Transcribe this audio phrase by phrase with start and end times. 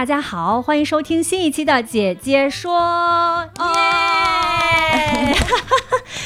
[0.00, 3.44] 大家好，欢迎收听新一期的姐姐说。
[3.58, 5.34] 耶！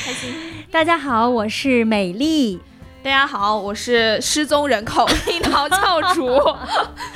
[0.05, 0.33] 开心。
[0.71, 2.61] 大家好，我是美丽。
[3.05, 6.41] 大家好，我是失踪人口 樱桃教主。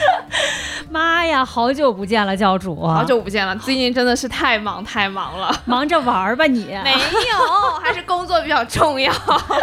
[0.90, 3.56] 妈呀，好久不见了，教主，好久不见了。
[3.56, 6.66] 最近真的是太忙太忙了，忙着玩儿吧你？
[6.84, 9.10] 没有，还是工作比较重要。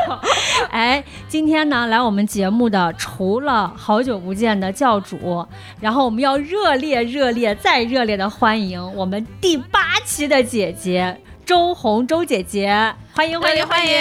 [0.71, 5.45] 哎，今天呢，来我们节目的除了好久不见的教主，
[5.79, 12.95] 然后我们要热烈热烈再热烈的欢迎我们第八期的姐姐周红周姐姐。
[13.15, 13.93] 欢迎欢迎欢迎！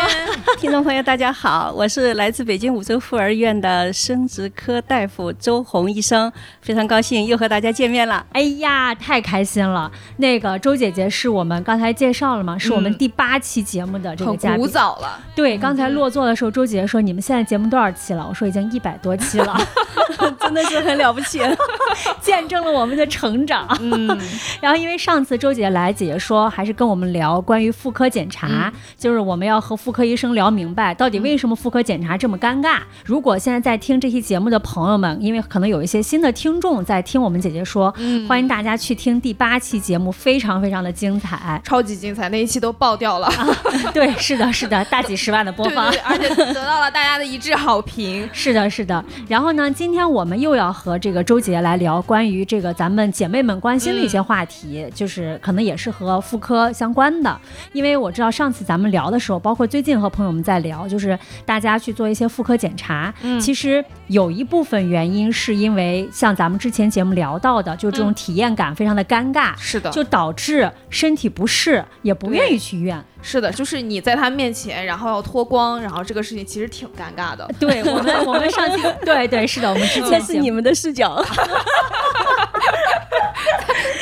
[0.58, 8.24] 听众朋友，大家好，我是来自北京五洲妇儿院的生殖科大夫周红医生，非常高兴又和大家见面了。
[8.32, 9.92] 哎呀，太开心了！
[10.16, 12.56] 那个周姐姐是我们刚才介绍了嘛？
[12.56, 14.52] 是我们第八期节目的这个嘉宾。
[14.52, 15.20] 很古早了。
[15.36, 19.54] 对，刚才落座的时候，周姐姐说：“你们现在节目多少期了？”我说：“已经一百多期了，
[20.40, 21.40] 真的是很了不起，
[22.22, 24.18] 见证了我们的成长。”嗯。
[24.62, 28.61] 然后因为上次周姐姐来，姐姐说还是跟我们聊关于妇科检查。
[28.98, 32.78] 就是我们要和妇科医生聊明白，到底为什么妇科检查这么尴尬？
[33.04, 37.92] 如果现在在听这期节目的朋友们，因为可能有一些新的听众在听我们姐姐说，
[38.28, 43.28] 欢迎大家去听第八期节目，非常非常的精彩，超级精彩，那一期都爆掉了。
[43.92, 48.28] 对，是的，是的，大几十万的播放，而且得到了大家的一致好评。
[48.32, 49.04] 是的，是的。
[49.26, 57.40] 然后呢，今天我们又要和这个周姐来聊关于这个咱们姐妹们关心的一些话题，就是可能也是和妇科相关的，
[57.72, 58.51] 因为我知道上。
[58.52, 63.12] 次咱们聊的时候，包括最近和朋友们在聊，就是大家去做一些妇科检查。
[63.22, 69.54] 嗯，其实有一部分原因是因为像咱们之前节目聊到的，就这种体验感非常的尴尬。
[69.56, 73.02] 是的，就导致身体不适，也不愿意去医院。
[73.22, 77.48] 是的，就是你在他面前，然后要脱光，然后这个事情其实挺尴尬的。
[77.58, 81.24] 对我们，我们上期 对对是的，我们之前是你们的视角。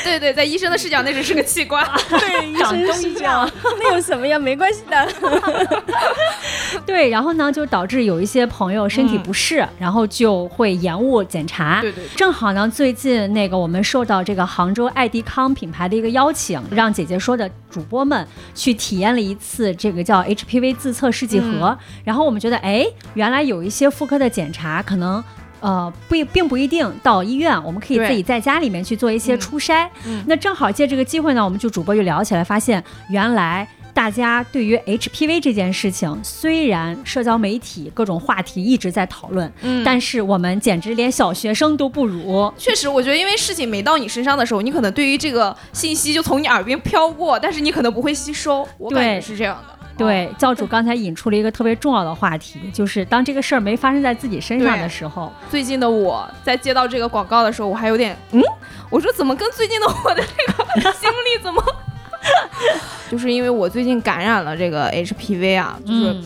[0.02, 1.86] 对对，在医生的视角，那只是个器官。
[2.08, 3.48] 对，医生视角，
[3.78, 4.36] 那有什么呀？
[4.38, 5.08] 没关系的。
[6.84, 11.80] 对，然后呢，就导致有一些朋友身体不适，然后就会延误检查。
[11.80, 12.02] 对对。
[12.16, 21.78] 正好呢，最近那个我们受到这个杭州爱迪康品牌的一个邀请，让姐姐说的主播们去体验了一次这个叫 HPV 自测试剂盒。
[22.04, 25.22] 然后我们觉得，哎，原来有一些妇科的检查可能。
[25.62, 29.86] 呃，不，并不一定到医院，我们可以自己在家里面去做一些初筛。
[30.24, 42.52] 那正好借这个机会呢，我们就主播就聊起来，发现原来大家对于 HPV 这件事情，虽然社交媒体各种话题一直在讨论，嗯，但是我们简直连小学生都不如。
[42.56, 48.66] 确实，我觉得因为事情没到你身上的时候，你可能对于这个信息就从你耳边飘过，但是你可能不会吸收。
[48.78, 49.76] 我感觉是这样的。
[49.98, 55.30] 对，教主刚才引出了一个特别重要的话题，就是当这个事儿没发生在自己身上的时候。
[55.50, 58.40] 最近的我在接到这个广告的时候，我还有点嗯，
[58.88, 60.64] 我说怎么跟最近的我的这个
[60.98, 61.62] 经历怎么？
[63.10, 66.16] 就是因为我最近感染了这个 HPV 啊，就是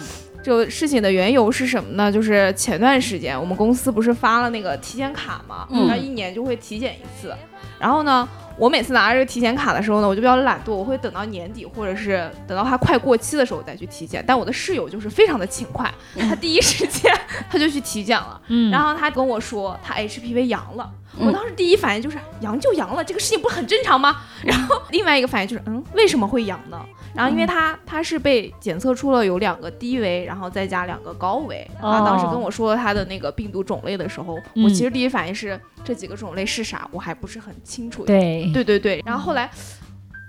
[0.42, 2.12] 这个事情的缘由是什么呢？
[2.12, 7.34] 就是前段时间我们公司不是发了那个体检卡嘛，那一年就会体检一次，
[7.78, 8.28] 然后呢。
[8.56, 14.22] 我每次拿着这个体检卡的时候呢，我就比较懒惰，我会等到年底或者是等到它快过期的时候再去体检。
[14.26, 17.12] 但我的室友就是非常的勤快， 他第一时间
[17.50, 20.90] 他就去体检了，嗯， 然后他跟我说他 HPV 阳了。
[21.16, 24.16] 我当时第一反应就是阳就阳了，这个事情不是很正常吗？
[24.42, 26.84] 然后另外一个反应就是，嗯，为什么会阳呢？
[27.14, 31.64] 然后因为他他是被检测出了有两个低维，然后再加两个高维。
[31.80, 38.04] 他当时跟我说他的那个病毒种类的时候，我其实第一反应是这几个种类是啥，我还不是很清楚。
[38.04, 39.02] 对对对对。
[39.04, 39.50] 然后后来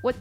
[0.04, 0.14] 我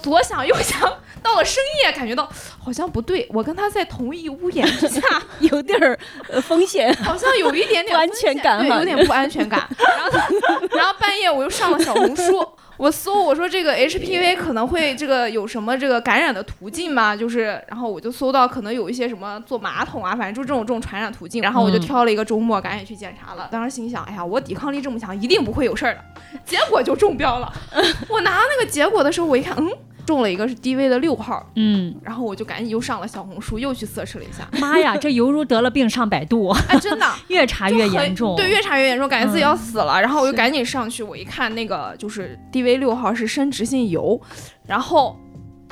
[0.00, 0.80] 左想右想，
[1.22, 5.00] 到了深夜感觉到好像不对，我跟他在同一屋檐之下，
[5.40, 5.98] 有点儿
[6.42, 9.68] 风险，好像有一点点不安全感，对，有点不安全感。
[9.78, 12.46] 然后 然后半夜我又上了小红书。
[12.82, 17.14] 我搜我说这个 HPV 可能会这个有什么这个感染的途径吗？
[17.14, 21.40] 就是，然后我就搜到可能有一些什么坐马桶啊，反正就这种这种传染途径。
[21.40, 23.48] 然后我就挑了一个周末，赶紧去检查了。
[23.52, 26.00] 当时心想，哎呀，我抵抗力这么强，一定不会有事儿的。
[26.44, 27.52] 结果就中标了。
[28.10, 29.70] 我拿那个结果的时候，我一看，嗯。
[30.04, 37.06] 中了一个是 DV 的六号，嗯，然后我就赶紧又上了小红书，又去测试了一下，妈呀，这犹如得了病上百度，哎，真的。
[37.28, 38.34] 越查越严重。
[38.36, 40.00] 对，越查越严重，感觉自己要嗯死了。
[40.00, 44.20] 然后我就赶紧上去，我一看那个就是 DV 六号是生殖性疣，
[44.66, 45.18] 然后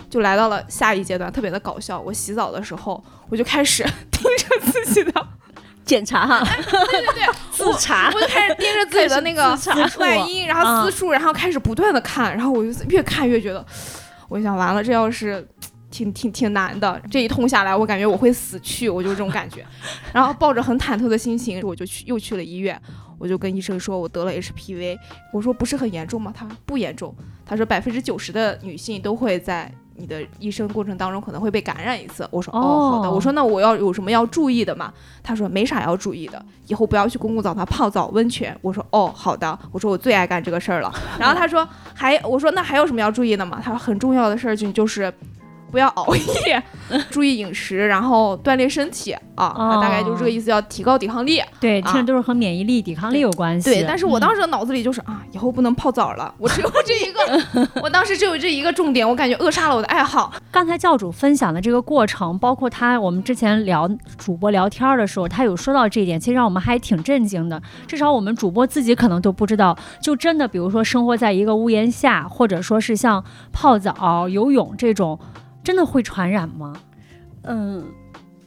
[0.09, 2.01] 就来到了下一阶段，特别的搞笑。
[2.01, 5.27] 我洗澡的时候，我就开始 盯着自己的，
[5.85, 6.27] 检查。
[6.27, 8.11] 哈，对对对，自查。
[8.15, 9.59] 我就开始盯着自己的那个
[9.99, 13.65] 外阴，然后私处，然后开始不断的看，然后我就越看越觉得，
[14.31, 15.47] 我想完了，这要是。
[15.93, 19.67] 挺挺挺难的，这一通下来，我感觉我会死去，我就这种感觉。
[20.13, 22.81] 然后抱着很忐忑的心情，我就去又去了医院，
[23.19, 24.97] 我就跟医生说我得了 HPV，
[25.33, 26.33] 我说不是很严重吗？
[26.33, 27.13] 他不严重，
[27.45, 29.69] 他说百分之九十的女性都会在
[30.01, 32.27] 你的一生过程当中可能会被感染一次。
[32.31, 34.93] 我说哦好的，哦我说那我要有什么要注意的吗？
[35.23, 38.57] 他说没啥要注意的，以后不要去公共澡堂泡澡、温泉。
[38.63, 40.91] 我说哦好的，我说我最爱干这个事儿了。
[41.19, 43.61] 然后他说还我说那还有什么要注意的吗？
[43.63, 45.13] 他说很重要的事儿就就是。
[45.71, 46.63] 不要熬夜，
[47.11, 51.41] 注意饮食，然后锻炼身体啊，他大概就是这个意思，要提高抵抗力。
[51.61, 53.71] 对，啊听着都是和免疫力、抵抗力有关系。
[53.71, 60.33] 对，但是我嗯当时的脑子里就是啊，以后不能泡澡了， 我只有这一个， 我当时只有这一个重点，我感觉扼杀了我的爱好。
[60.51, 63.89] 刚才教主分享的这个过程，包括他我们之前聊
[64.19, 67.61] 主播聊天的时候，他有说到这一点，其实让我们还挺震惊的。
[67.87, 73.23] 至少我们主播自己可能都不知道，就真的比如说生活在一个屋檐下，或者说是像
[73.53, 75.19] 泡澡、游泳这种，
[75.63, 76.73] 真的会传染吗？
[77.43, 77.85] 嗯，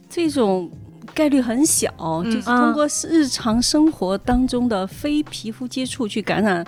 [0.08, 0.70] 这种
[1.14, 6.64] 概率很小，嗯就是通过日常生活当中的非皮肤接触去感染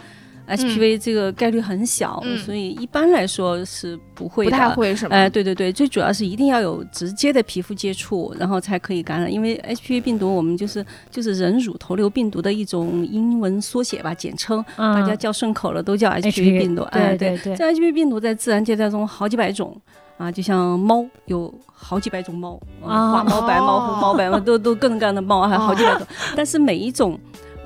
[0.48, 4.50] HPV，这个概率很小，嗯所以一般来说是不会不。
[4.50, 5.16] 太会是吗？
[5.16, 9.32] 哎，对对对，最主要是一定要有直接的皮肤接触，然后才可以感染。
[9.32, 16.82] 因为 HPV 病毒我们就是就是人乳头瘤病毒的一种英文缩写吧，简称，嗯，大家叫顺口了都叫 HPV 病毒。
[16.92, 19.76] 哎，对对对，这 HPV 病毒在自然界当中好几百种
[20.18, 26.06] 啊，就像猫有好几百种猫，啊啊花猫、白猫、哦红猫、白猫都都各种各样的猫，还有好几百种。
[26.34, 27.18] 但是每一种，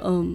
[0.03, 0.35] 嗯，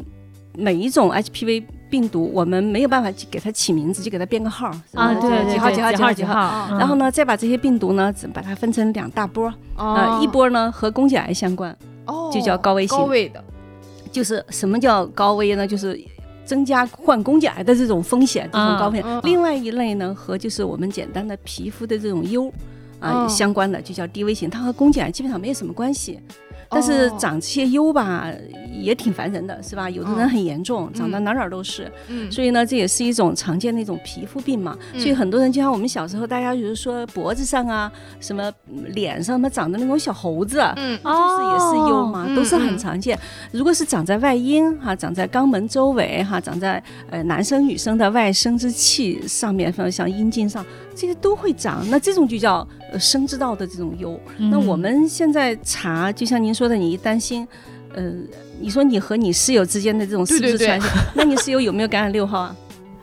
[0.57, 6.67] 每一种 HPV 病毒，我们没有办法去给它起名字，就给它编个号啊，对对对，几号几号几几号几号。
[6.77, 11.75] 然后呢，再把这些病毒呢，只把它分成两大波，啊，一波呢和宫颈癌相关，
[12.05, 13.43] 哦就叫高危型高危的，
[14.11, 15.67] 就是什么叫高危呢？
[15.67, 15.99] 就是
[16.45, 19.21] 增加患宫颈癌的这种风险，这种高风险。
[19.23, 22.51] 另外一类呢，和就是我们简单的皮肤的这种疣
[22.99, 26.19] 啊、嗯相关的，就叫低危型，它和宫颈癌基本上没有什么关系。
[26.69, 28.31] 但是哦长这些疣吧，
[28.85, 29.89] 也挺烦人的，是吧？
[29.89, 31.91] 有的人嗯很严重，长得哪哪都是。
[32.07, 34.77] 嗯，所以呢，这也是一种常见的一种皮肤病嘛。
[34.93, 43.17] 嗯所以很多人就像我们小时候，大家比如说脖子上啊，什么嗯脸上什么长的那种小猴子，啊嗯就是也是疣嘛，哦都是很常见。
[43.51, 50.63] 如果是长在外阴哈，长在肛门周围哈，长在呃男生女生的外生殖器上面，像像阴茎上，
[50.95, 51.83] 这些都会长。
[51.89, 54.19] 那这种就叫呃生殖道的这种疣。
[54.37, 57.47] 那嗯我们现在查，就像您说的，你一担心。
[57.95, 58.03] 呃，
[58.59, 60.89] 你说你和你室友之间的这种是不对对对是传染？
[61.15, 62.55] 那你室友有没有感染六号啊？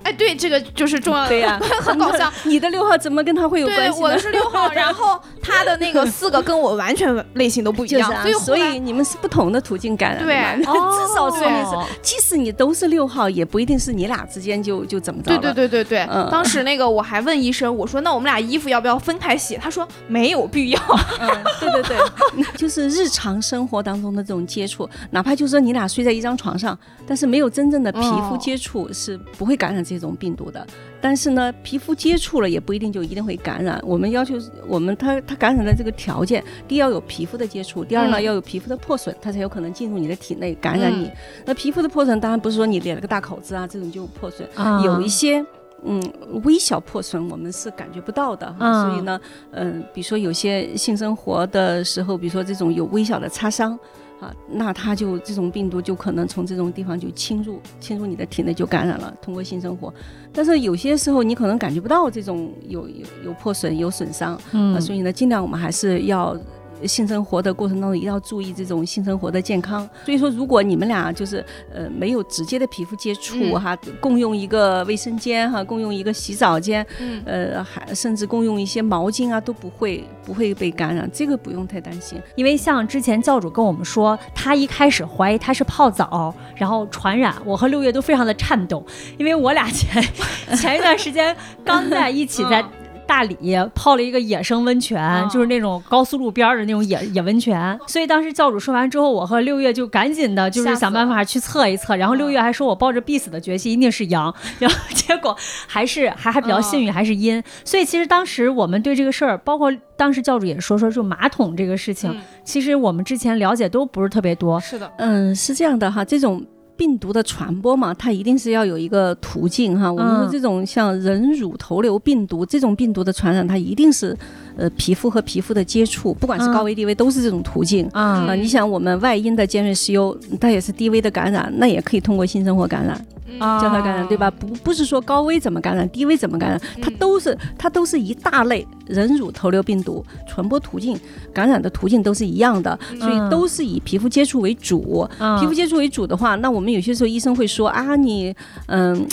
[0.04, 2.30] 哎，对，这个就是重要的，对呀、 很搞笑。
[2.44, 4.18] 你的六号怎么跟他会有，关系呢我的？
[4.18, 15.54] 是六号，然后 他的那个四个跟我完全类型都不一样，就是啊所以，所以你们是不同的途径感染的对 至少说明是，即使你都是六号，也不一定是你俩之间就就怎么着对了。
[15.54, 19.56] 对对对对，嗯当时那个我还问医生，我说那我们俩衣服要不要分开洗？
[19.56, 20.80] 他说没有必要。
[21.20, 21.28] 嗯，
[21.60, 30.66] 对对对，就是日常生活当中的这种接触，哪怕就是说你俩睡在一张床上，但是没有真正的皮肤哦接触，是不会感染这种病毒的。
[31.00, 33.80] 但是呢，皮肤接触了也不一定就一定会感染。
[33.84, 41.06] 我们要求我们它它感染的这个条件，第一要有皮肤的接触，第二呢、嗯要有皮肤的破损，它才有可能进入你的体内感染你。
[41.06, 41.12] 嗯
[41.46, 45.44] 那皮肤的破损当然不是说你裂了个大口子啊，这种就破损，啊有一些。
[45.84, 46.00] 嗯，
[46.44, 49.20] 微小破损我们是感觉不到的，嗯所以呢，
[49.50, 53.76] 嗯、比如说有些性生活的时候，比如说这种有微小的擦伤
[54.22, 59.92] 啊，那它就这种病毒就可能从这种地方就侵入侵入你的体内就感染了，通过性生活。
[60.32, 66.38] 但是有些时候你可能感觉不到这种有有有破损有损伤，嗯啊，所以呢，尽量我们还是要。
[66.86, 69.88] 性生活的过程当中，一定要注意这种性生活的健康。
[70.04, 82.20] 所以说，如果你们俩就是呃没有直接的皮肤接触嗯哈，共用一个卫生间哈，共用一个洗澡间，嗯呃，还甚至共用一些毛巾啊，都不会不会被感染，这个不用太担心。
[82.34, 88.84] 因为像之前教主跟我们说，他一开始怀疑他是泡澡，然后传染，我和六月都非常的颤抖，
[89.18, 90.02] 因为我俩前
[90.56, 92.64] 前一段时间刚在一起在。
[93.12, 93.36] 大理
[93.74, 97.78] 泡了一个野生温泉，就是那种高速路边儿的那种野野温泉。
[97.86, 101.94] 所以当时教主说完之后，我和六月就赶紧的，就是想办法去测一测。
[101.94, 104.34] 然后六月还说我抱着必死的决心，一定是阳。
[104.58, 107.42] 然后结果还是还还比较幸运，还是阴。
[107.66, 114.58] 所以其实当时我们对这个事儿，包括当时教主也说说，就马桶这个事情，其实我们之前了解都不是特别多。
[114.58, 116.42] 是的，嗯，是这样的哈，这种。
[116.76, 119.92] 病毒的传播嘛，它一定是要有一个途径哈。
[119.92, 124.16] 我们说这种像人乳头瘤病毒这种病毒的传染，它一定是
[124.56, 128.34] 呃皮肤和皮肤的接触，不管是高危低危都是这种途径啊。
[128.34, 133.04] 你想我们外阴的尖锐湿疣，它也是低危的感染，那也可以通过性生活感染。
[133.38, 134.30] 交叉感染对吧？
[134.30, 141.00] 不不是说高危怎么感染，低危怎么感染，它都是它都是一大类人乳头瘤病毒，传播途径、
[141.32, 145.08] 感染的途径都是一样的，所以都是以皮肤接触为主。
[145.40, 148.34] 皮肤接触为主的话，那我们有些时候医生会说啊，你
[148.66, 149.06] 嗯。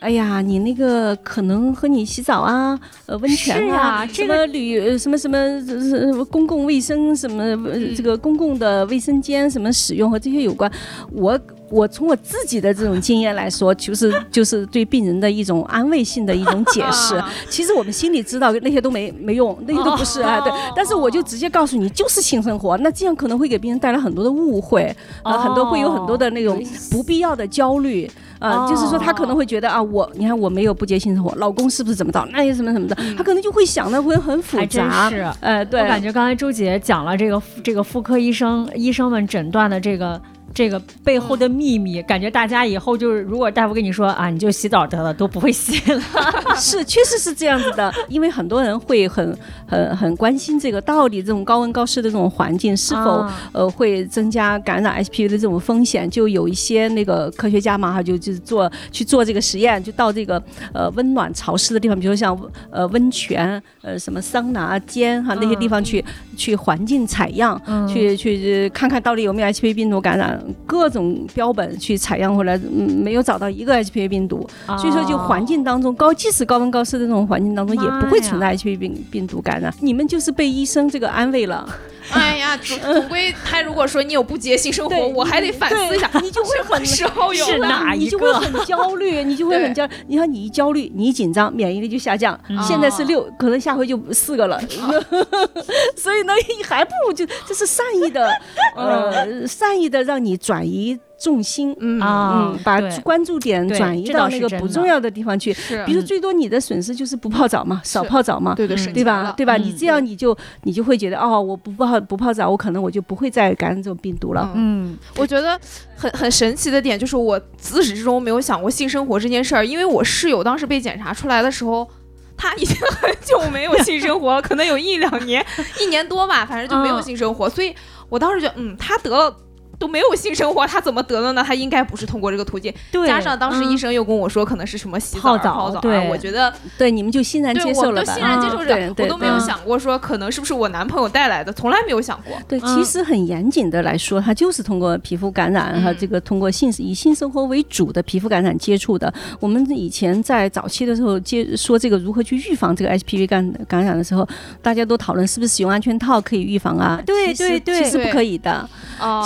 [0.00, 7.56] 哎呀，你那个可能和你洗澡啊，呃，温泉啊，什么旅什么什么公共卫生什么
[7.96, 10.70] 这个公共的卫生间什么使用和这些有关。
[11.10, 11.38] 我
[11.70, 17.20] 我从我自己的这种经验来说，就是就是对病人的一种安慰性的一种解释。
[17.48, 20.40] 其实我们心里知道那些都没没用，那些都不是啊。
[20.40, 22.76] 对，但是我就直接告诉你，就是性生活。
[22.78, 28.10] 那这样可能会给病人带来很多的误会，啊，很多会有很多的那种不必要的焦虑。
[28.38, 32.22] 啊，就是说他可能会觉得啊，我你看我没有不接性生活，老公是不是怎么着？
[32.32, 35.08] 那些什么什么的，他可能就会想的会很复杂。
[35.08, 40.20] 是，呃，对，我感觉刚才周姐讲了这个这个妇科医生医生们诊断的这个。
[40.56, 46.00] 这个背后的秘密，感觉大家以后就是，如果大夫跟你说啊，你就洗澡得了，都不会洗了。
[46.56, 53.22] 是，确实是这样子的，因为很多人会很很很关心这个，到底这种高温高湿的这种环境是否
[53.52, 56.08] 呃会增加感染 HPV 的这种风险？
[56.08, 62.34] 就有一些那个科学家嘛，哈，就就是做去做这个实验，就到这个呃温暖潮湿的地方，比如像
[62.70, 66.02] 呃温泉、呃什么桑拿间哈那些地方去
[66.36, 70.40] 去环境采样，去去看看到底有没有 HPV 病毒感染。
[70.66, 79.72] 各种标本去采样回来，嗯，没有找到一个 HPV 病毒，所以说就环境当中高，即使高温高湿的这种环境当中，也不会存在 HPV 病病毒感染。
[79.80, 81.68] 你们就是被医生这个安慰了。
[82.12, 89.88] 哎呀，总总归他如果说你有不洁性生活，我还得反思一下，你就会很时候有是哪一个，你就会很焦虑，你就会很焦。
[90.06, 92.38] 你看你一焦虑，你一紧张，免疫力就下降。
[92.62, 94.60] 现在是六，可能下回就四个了。
[95.96, 96.32] 所以呢，
[96.64, 98.28] 还不如就这是善意的，
[98.76, 100.98] 呃，善意的让你转移。
[101.18, 105.50] 重心，嗯嗯，把关注点转移到那个不重要的地方去。
[105.50, 109.32] 是，比如最多你的损失就是不泡澡嘛，少泡澡嘛，对对对吧？
[109.34, 109.56] 对吧？
[109.56, 114.52] 你这样你就你就会觉得哦，我不泡不泡澡，我可能我就不会再感染这种病毒了。
[114.54, 115.58] 嗯，我觉得
[115.96, 121.88] 很很神奇的点就是我自始至终没有想过性生活这件事儿，因为我室友当时被检查出来的时候，
[122.36, 125.44] 他已经很久没有性生活， 可能有一两年、
[125.80, 127.74] 一年多吧，反正就没有性生活，所以
[128.08, 129.34] 我当时觉得，嗯，他得了。
[129.78, 131.42] 都没有性生活，他怎么得的呢？
[131.46, 132.72] 他应该不是通过这个途径。
[132.90, 135.80] 对，加上当时医生又跟我说，可能是什么洗澡、泡澡。
[135.80, 138.14] 对，我觉得，对，你们就欣然接受了吧。
[138.14, 142.36] 欣然接受着，我都没有想过说，可能是不是我男朋友带来的，从来没有想过。
[142.48, 149.12] 对，其实很严谨的来说，他就是通过皮肤感染和这个通过性以性生活为主的皮肤感染接触的。
[149.40, 154.26] 我们以前在早期的时候接说这个如何去预防这个 HPV 感感染的时候，
[154.62, 157.00] 大家都讨论是不是使用安全套可以预防啊？
[157.04, 158.68] 对对对，其实不可以的。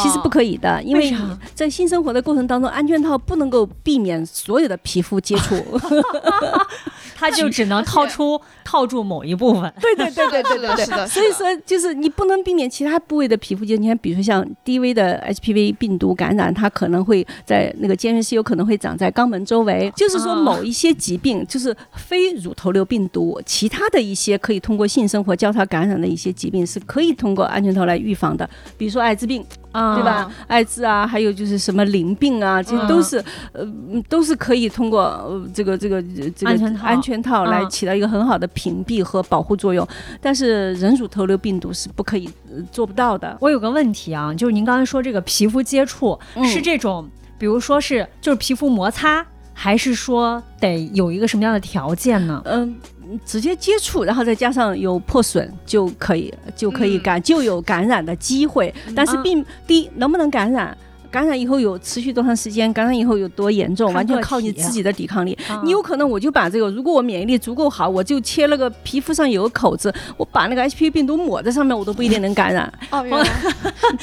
[0.02, 1.14] 其实不可以的，因为
[1.54, 5.54] 在性生活的过程当中，安全套不能够避免所有的皮肤接触，
[7.16, 9.72] 它就只能套出套住某一部分。
[9.80, 13.80] 对对对对对对对，所以说就是你不能避免其他部位的皮肤接触。
[13.82, 19.92] 你看，比如说像低危的 HPV 病毒感染，它可能会在那个尖锐湿疣可能会长在肛门周围。
[19.96, 29.44] 就是说，某一些疾病，就是非乳头瘤病毒，其他的一些可以通过性生活交叉感染的一些疾病，是可以通过安全套来预防的，比如说艾滋病。
[29.72, 30.30] 啊，对吧？
[30.46, 33.22] 艾滋啊，还有就是什么淋病啊，这些都是，
[33.52, 33.64] 呃，
[34.08, 36.02] 都是可以通过呃这个这个
[36.34, 39.86] 这个安全套来起到一个很好的屏蔽和保护作用。
[40.20, 42.28] 但是人乳头瘤病毒是不可以
[42.72, 43.36] 做不到的。
[43.40, 47.08] 我有个问题啊，就是您刚才说这个皮肤接触是这种，
[47.38, 52.42] 比如说是就是皮肤摩擦，还是说得有一个什么样的条件呢？
[52.44, 52.74] 嗯。
[53.24, 58.72] 直接接触，然后再加上有破损就可以，就可以感就有感染的机会。
[58.94, 60.76] 但是并第一能不能感染，
[61.10, 65.36] 感染以后有持续多长时间，感染以后有多严重，完全靠你自己的抵抗力。
[65.48, 65.60] 啊。
[65.64, 73.26] 你有可能我就把这个，如果我免疫力足够好，我就切了个皮肤上有个口子，我把那个 HPV 病毒抹在上面，我都不一定能感染，哦， 原来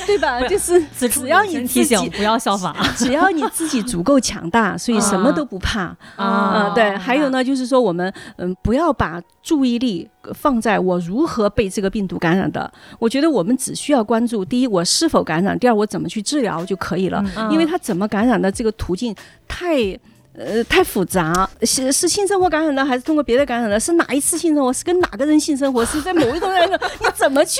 [0.05, 0.41] 对吧？
[0.47, 2.75] 就是只要你自己不要效仿。
[2.97, 5.95] 只要你自己足够强大，所以什么都不怕。
[6.15, 6.67] 啊。
[6.67, 12.72] 嗯，对，还有呢，就是说我们嗯，不要把注意力放在我如何被这个病毒感染的。
[13.00, 17.24] 我觉得我们只需要关注第一，我是否感染；第二，我怎么去治疗就可以了。
[17.36, 19.15] 嗯因为它怎么感染的这个途径
[19.48, 19.98] 太。
[20.38, 23.79] 呃，太复杂，是是性生活感染的，还是通过别的感染的？
[23.79, 24.72] 是哪一次性生活？
[24.72, 25.84] 是跟哪个人性生活？
[25.84, 26.70] 是在某一种人？
[27.00, 27.60] 你怎么去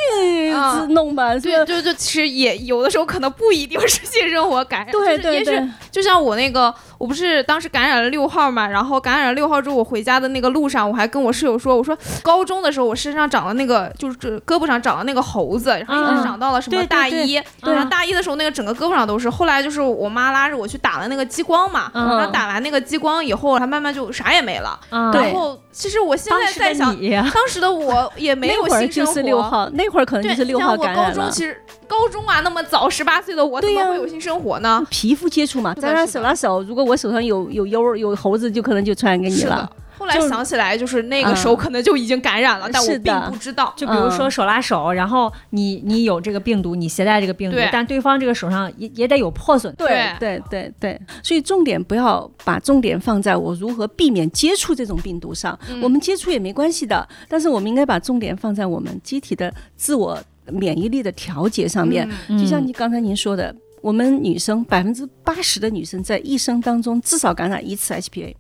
[0.52, 1.34] 啊弄吧？
[1.40, 24.80] 对对对， 其实也有的时候可能不一定是性生活感染，对就是也对对许，就像我那个，我不是当时感染了六号嘛，然后感染了六号之后，我回家的那个路上，我还跟我室友说，我说高中的时候我身上长了那个，就是这胳膊上长了那个猴子，然后一直嗯长到了什么大一，对然后大一的时候那个整个胳膊上都是，后来就是我妈拉着我去打了那个激光嘛，嗯然后打完那个激光以后，它慢慢就啥也没了。
[24.90, 31.44] 然后其实我现在在想，你当时的我也没有那会儿性生活，就是六号，那会儿可能对，就是六号感染了高中其。
[31.44, 34.86] 实高中啊那么早，十八岁的我怎么会有性生活呢？
[34.90, 39.70] 皮肤接触嘛，咱俩手拉手，如果我手上有有疣有猴子，就可能就传染给你了。
[39.98, 43.74] 后来想起来，就是那个时候嗯可能就已经感染了，但我并不知道。
[43.76, 44.32] 就比如说嗯。
[44.32, 49.74] 手拉手，然后你你有这个病毒，你携带这个病毒，但对方这个手上也也得有破损。
[49.76, 50.14] 对。
[50.20, 55.82] 对对对，所以重点不要把重点放在我如何避免接触这种病毒上，嗯。
[55.82, 60.20] 我们接触也没关系的，但是我们应该把重点放在我们机体的自我
[60.52, 62.08] 免疫力的调节上面。
[62.28, 62.38] 嗯。
[62.38, 68.36] 就像你刚才您说的，我们女生百分之八十的女生在一生当中至少感染一次 HPV。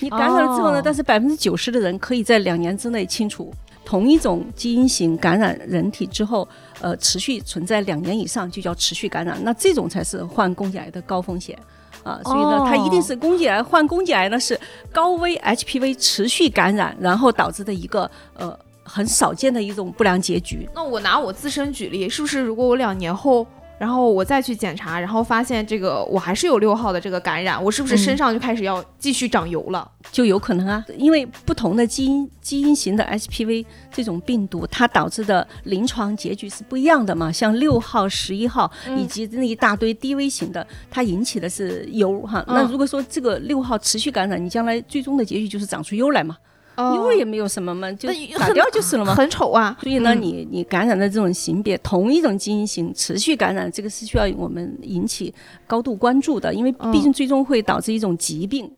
[0.00, 3.52] 你感染了之后呢，哦但是百分之九十的人可以在两年之内清除
[3.84, 6.48] 同一种基因型感染人体之后，
[6.80, 11.58] 呃，持续存在两年以上就叫持续感染，那这种才是患宫颈癌的高风险。
[12.02, 14.58] 啊，所以呢，它一定是宫颈癌患宫颈癌呢是
[14.92, 20.68] 高危 HPV 持续感染，然后导致的一个呃很少见的一种不良结局。
[20.74, 23.46] 那我拿我自身举例，是不是如果我两年后，
[23.78, 29.90] 然后我再去检查，然后发现这个我还是有六号的这个感染，我是不是嗯身上就开始要继续长油了？
[30.12, 37.32] 就有可能啊，因为不同的基因基因型的 HPV 这种病毒，它导致的临床结局是不一样的嘛。
[37.32, 42.44] 像六号、十一号嗯以及那一大堆低危型的，它引起的是疣哈。
[42.46, 46.36] 嗯那如果说这个六号持续感染，你将来最终的结局就是长出疣来嘛，
[46.76, 48.08] 疣也没有什么嘛，就
[48.38, 49.14] 打掉就是了嘛。
[49.14, 49.76] 很丑啊。
[49.82, 55.32] 所以呢，嗯你你感染的这种型别，同一种基因型持续感染，这个是需要我们引起
[55.66, 58.70] 高度关注的，因为毕竟最终会导致一种疾病。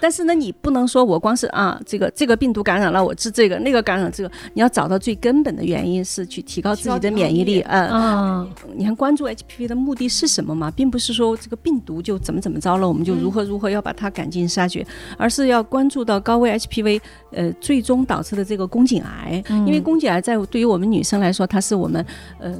[0.00, 7.60] 但是呢，你不能说我光是啊，这个这个病毒感染了，我治这个，那个感染这个，你要找到最根本的原因，是去提高自己的免疫力。
[7.62, 10.70] 嗯，嗯，你看关注 HPV 的目的是什么嘛？
[10.70, 17.00] 并不是说这个病毒就怎么怎么着了，我们就如何如何要把它赶尽杀绝，而是要关注到高危 HPV
[17.32, 22.04] 呃最终导致的这个宫颈癌，因为宫颈癌在对于我们女生来说，它是我们
[22.38, 22.54] 呃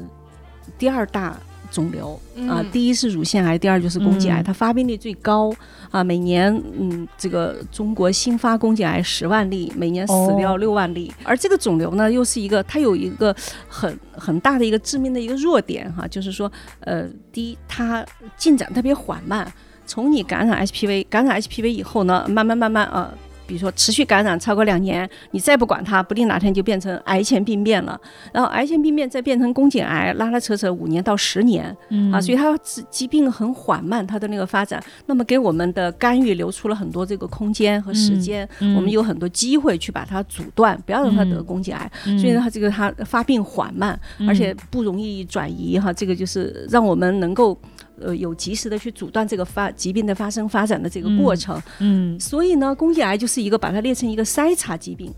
[0.77, 1.37] 第二大。
[1.71, 2.13] 肿瘤
[2.47, 5.53] 啊，嗯第一是乳腺癌，第二就是宫颈癌，嗯它发病率最高
[5.91, 6.03] 啊。
[6.03, 11.13] 每年，嗯，这个中国新发宫颈癌十万例，每年死掉哦六万例。
[11.23, 13.35] 而这个肿瘤呢，又是一个，它有一个
[13.67, 18.05] 很很大的一个致命的一个弱点哈，就是说，呃，第一，它
[18.37, 19.51] 进展特别缓慢。
[19.85, 23.09] 从你感染 HPV，感染 HPV 以后呢，慢慢慢慢呃，
[23.47, 27.99] 比如说持续感染超过两年，你再不管它，不定哪天就变成癌前病变了，
[28.33, 41.89] 然后癌前病变再变成宫颈癌，拉拉扯扯五年到十年，嗯啊，所以它疾疾病很缓慢，它的那个发展，那么给我们的干预留出了很多这个空间和时间，嗯我们有很多机会去把它阻断，不要让它得嗯宫颈癌。
[42.05, 47.57] 嗯所以呢，它这个它发病缓慢，而且不容易转移哈，这个就是让我们能够。
[47.99, 55.11] 呃，有及时的去阻断这个发疾病的发生发展的这个过程，嗯所以呢，宫颈癌就是一个把它列成一个筛查疾病。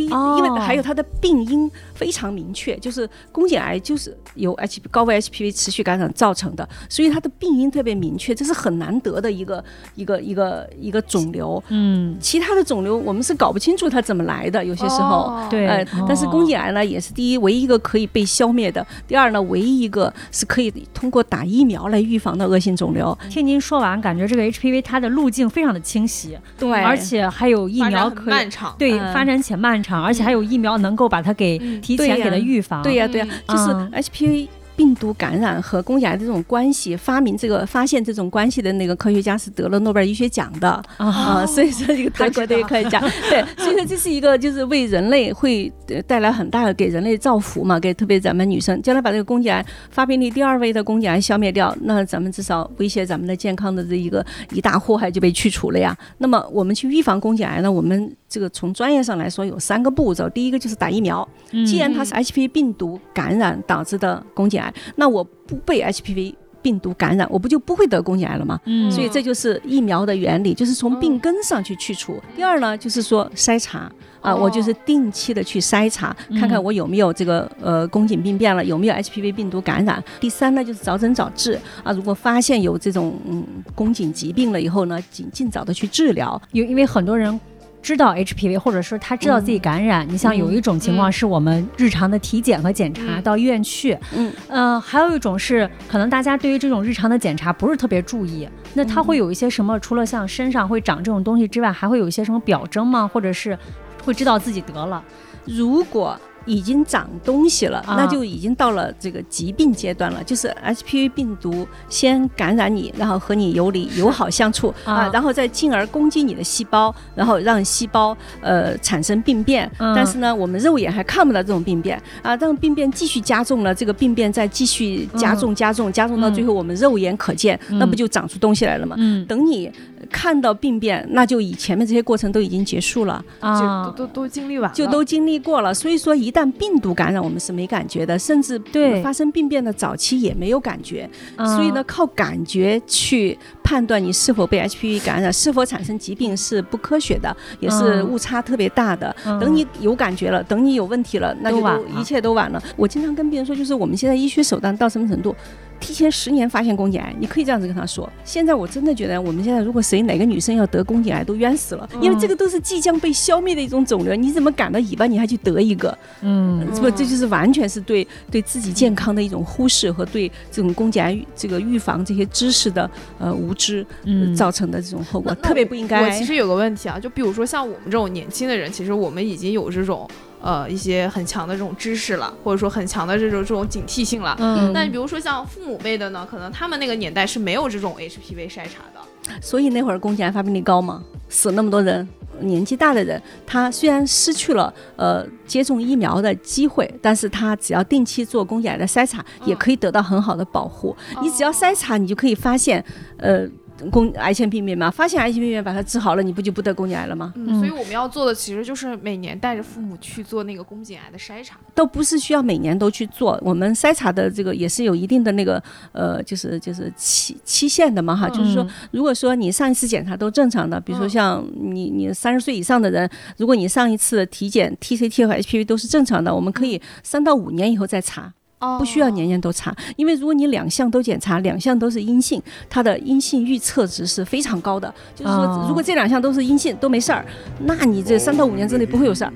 [0.00, 9.62] 第一，哦因为还有它的病因非常明确，就是宫颈癌就是由 H 高危 HPV 持续感染造成的，所以它的病因特别明确，这是很难得的一个
[9.94, 11.62] 一个一个一个肿瘤。
[11.68, 15.24] 嗯，其他的肿瘤我们是搞不清楚它怎么来的，有些时候。
[15.24, 23.16] 哦对，呃，但是哦宫颈癌呢，也是第一唯一一个可以被消灭的，第二呢，唯一一个是可以通过打疫苗来预防的恶性肿瘤。
[23.28, 28.30] 听您说完，感觉这个 HPV 它的路径非常的清晰，对而且还有疫苗可以。
[28.30, 28.74] 漫长。
[28.78, 32.82] 对，嗯发展且漫长，而且还有疫苗能够把它给嗯提前给它预防。
[32.82, 42.98] 对呀、对呀、嗯就是嗯 HPV 病毒感染和宫颈癌的这种关系，发明这个发现这种关系的那个科学家是得了诺贝尔医学奖的啊，所以说这个德国的科学家，
[43.28, 55.94] 对，所以说这是一个就是为人类会呃带来很大的给人类造福嘛，给特别咱们女生，将来把这个宫颈癌发病率第二位的宫颈癌消灭掉，那咱们至少威胁咱们的健康的这一个一大祸害就被去除了呀。
[56.16, 61.28] 那么我们去预防宫颈癌呢，我们这个从专业上来说有三个步骤，第一个就是打疫苗，
[61.66, 68.60] 既然它是 HPV 病毒感染导致的宫颈癌，那我不被 HPV 病毒感染，我不就不会得宫颈癌了吗？
[68.66, 72.22] 嗯所以这就是疫苗的原理，就是从病根上去去除。
[72.36, 73.90] 第二呢，就是说筛查。
[74.20, 80.04] 啊，我就是定期的去筛查，看看我有没有这个呃宫颈病变了，有没有 HPV 病毒感染。
[80.20, 83.42] 第三呢，就是早诊早治啊，如果发现有这种嗯
[83.74, 86.38] 宫颈疾病了以后呢，尽尽早的去治疗。
[86.52, 87.40] 因因为很多人
[87.82, 90.06] 知道 HPV，或者说他知道自己感染。
[90.08, 99.78] 你像有一种情况是我们日常的体检和检查嗯到医院去，嗯呃，还有一种是可能大家对于这种日常的检查不是特别注意，那他会有一些什么？
[99.80, 103.08] 除了像身上会长这种东西之外，还会有一些什么表征吗？
[103.12, 103.58] 或者是
[104.04, 105.02] 会知道自己得了？
[105.46, 107.94] 如果已经长东西了，啊。
[107.96, 114.92] 那就已经到了这个疾病阶段了，就是 HPV 病毒先感染你，然后和你有理友好相处啊。
[114.94, 119.70] 啊，然后再进而攻击你的细胞，然后让细胞呃产生病变。
[119.78, 119.94] 嗯。
[119.94, 128.96] 但是呢，我们肉眼还看不到这种病变啊，当病变继续加重了，这个病变再继续加重、加重、加重到最后我们肉眼可见，那不就长出东西来了吗？
[128.98, 129.24] 嗯。
[129.26, 129.70] 等你
[130.10, 133.24] 看到病变，那就以前面这些过程都已经结束了。
[133.38, 141.08] 啊都，都都经历完了，就都经历过了，所以说一旦病毒感染，我们是没感觉的，甚至对发生病变的早期也没有感觉。
[141.36, 149.14] 嗯所以呢，靠感觉去判断你是否被 HPV 感染、是否产生疾病是不科学的，也是嗯误差特别大的。
[149.24, 151.58] 嗯等你有感觉了，等你有问题了，那就
[151.98, 152.62] 一切都晚了。
[152.76, 155.34] 我经常跟病人说，就是我们现在医学手段到什么程度？
[155.78, 158.06] 提前十年发现宫颈癌，你可以这样子跟他说。
[158.22, 165.96] 现在我真的觉得，我们现在如果谁哪个女生要得宫颈癌，都冤死了，因为这个都是即将被消灭的一种肿瘤，你怎么赶到尾巴你还去得一个？
[166.22, 176.02] 嗯这不这就是完全是对对自己健康的一种忽视和对这种宫颈癌这个预防这些知识的呃无知、呃嗯造成的这种后果，特别不应该。
[176.02, 180.08] 我其实有个问题啊，就比如说像我们这种年轻的人，其实我们已经有这种
[180.40, 184.36] 呃一些很强的这种知识了，或者说很强的这种这种警惕性了。
[184.38, 188.99] 嗯那比如说像父母辈的呢，可能他们那个年代是没有这种 HPV 筛查的。
[189.40, 192.08] 所以那会儿宫颈癌发病率高嘛，死那么多人。
[192.42, 200.96] 年纪大的人，他虽然失去了呃接种疫苗的机会，但是他只要定期做宫颈癌的筛查，也可以得到很好的保护。
[201.20, 202.82] 你只要筛查，你就可以发现，
[203.18, 203.46] 呃，
[203.90, 207.32] 宫癌前病变嘛，发现癌前病变把它治好了，你不就不得宫颈癌了吗？
[207.36, 211.56] 嗯，所以我们要做的其实就是每年带着父母去做那个宫颈癌的筛查。
[211.74, 215.62] 都不是需要每年都去做，我们筛查的这个也是有一定的那个
[215.92, 228.32] 呃，就是就是期期限的嘛哈，就是说，如果说你上一次检查都正常的，比如说像你你三十岁以上的人，如果你上一次体检 TCT 和 HPV 都是正常的，我们可以三到五年以后再查。
[228.60, 234.94] 哦不需要年年都查，因为如果你两项都检查，两项都是阴性，它的阴性预测值是非常高的。
[235.14, 237.24] 就是说哦，如果这两项都是阴性，都没事儿，
[237.58, 239.32] 那你这三到五年之内不会有事儿。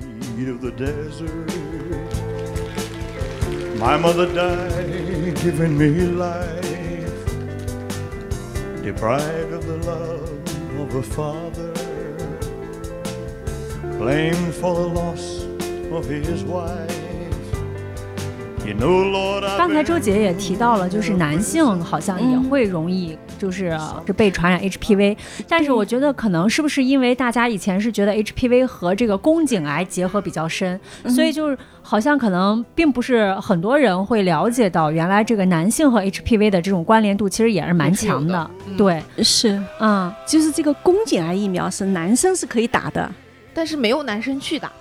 [19.59, 25.17] 刚才周姐也提到了，就是男性好像也会容易就是是被传染 HPV，
[25.49, 43.11] 但是我觉得可能是不是因为大家以前是觉得 HPV 和这个宫颈癌结合比较深，所以就是好像可能并不是很多人会了解到，原来这个男性和 HPV 的这种关联度其实也是蛮强的对，是，嗯，就是这个宫颈癌疫苗是男生是可以打的，
[43.53, 44.73] 但是没有男生去打。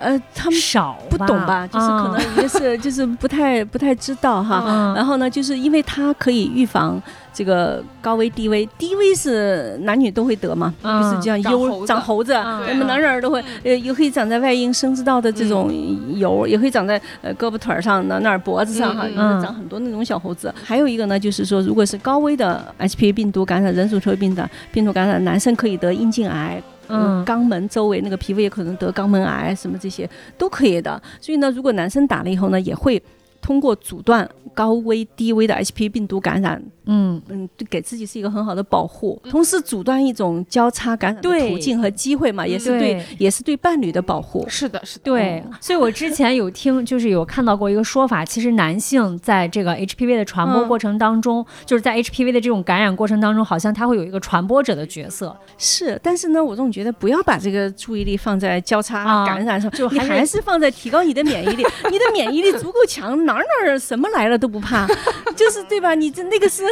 [0.00, 1.66] 呃，他们少不懂吧？
[1.68, 4.64] 就是可能也是 就是不太不太知道哈。
[4.66, 4.94] 嗯。
[4.94, 7.00] 然后呢，就是因为它可以预防
[7.34, 11.02] 这个高危低危，低危是男女都会得嘛，嗯。
[11.02, 12.64] 就是像长疣长猴子，嗯。
[12.68, 15.70] 那么男人儿都会，呃，也可以长在外阴生殖道的这种
[16.16, 20.50] 油，也可以长在呃胳膊腿儿上、那那儿脖子上哈，嗯也是长很多那种小猴子。
[20.64, 26.62] 还有一个呢，就是说，如果是高危的 HPV 病毒感染、人乳头病的病毒感染，男生可以得阴茎癌。
[26.90, 31.00] 嗯肛门周围那个皮肤也可能得肛门癌，什么这些都可以的。
[31.20, 33.02] 所以呢，如果男生打了以后呢，也会
[33.40, 44.44] 通过阻断高危、低危的 HPV 病毒感染，嗯，嗯，给自己是一个很好的保护，同时阻断一种交叉感染的途径和机会嘛，也是对，也是对伴侣的保护。
[44.48, 59.26] 是的，是的，对，所以我之前有听，就是有看到过一个说法，其实男性在这个 HPV 的传播嗯过程当中，就是在 HPV 的这种感染过程当中，好像他会有一个传播者的角色，是，但是呢，我总觉得不要把这个注意力放在交叉啊。
[59.26, 61.64] 感染上，就你还是放在提高你的免疫力。
[61.90, 64.86] 你的免疫力足够强， 哪儿哪儿什么来了都不怕，
[65.36, 65.94] 就是对吧？
[65.94, 66.64] 你这那个是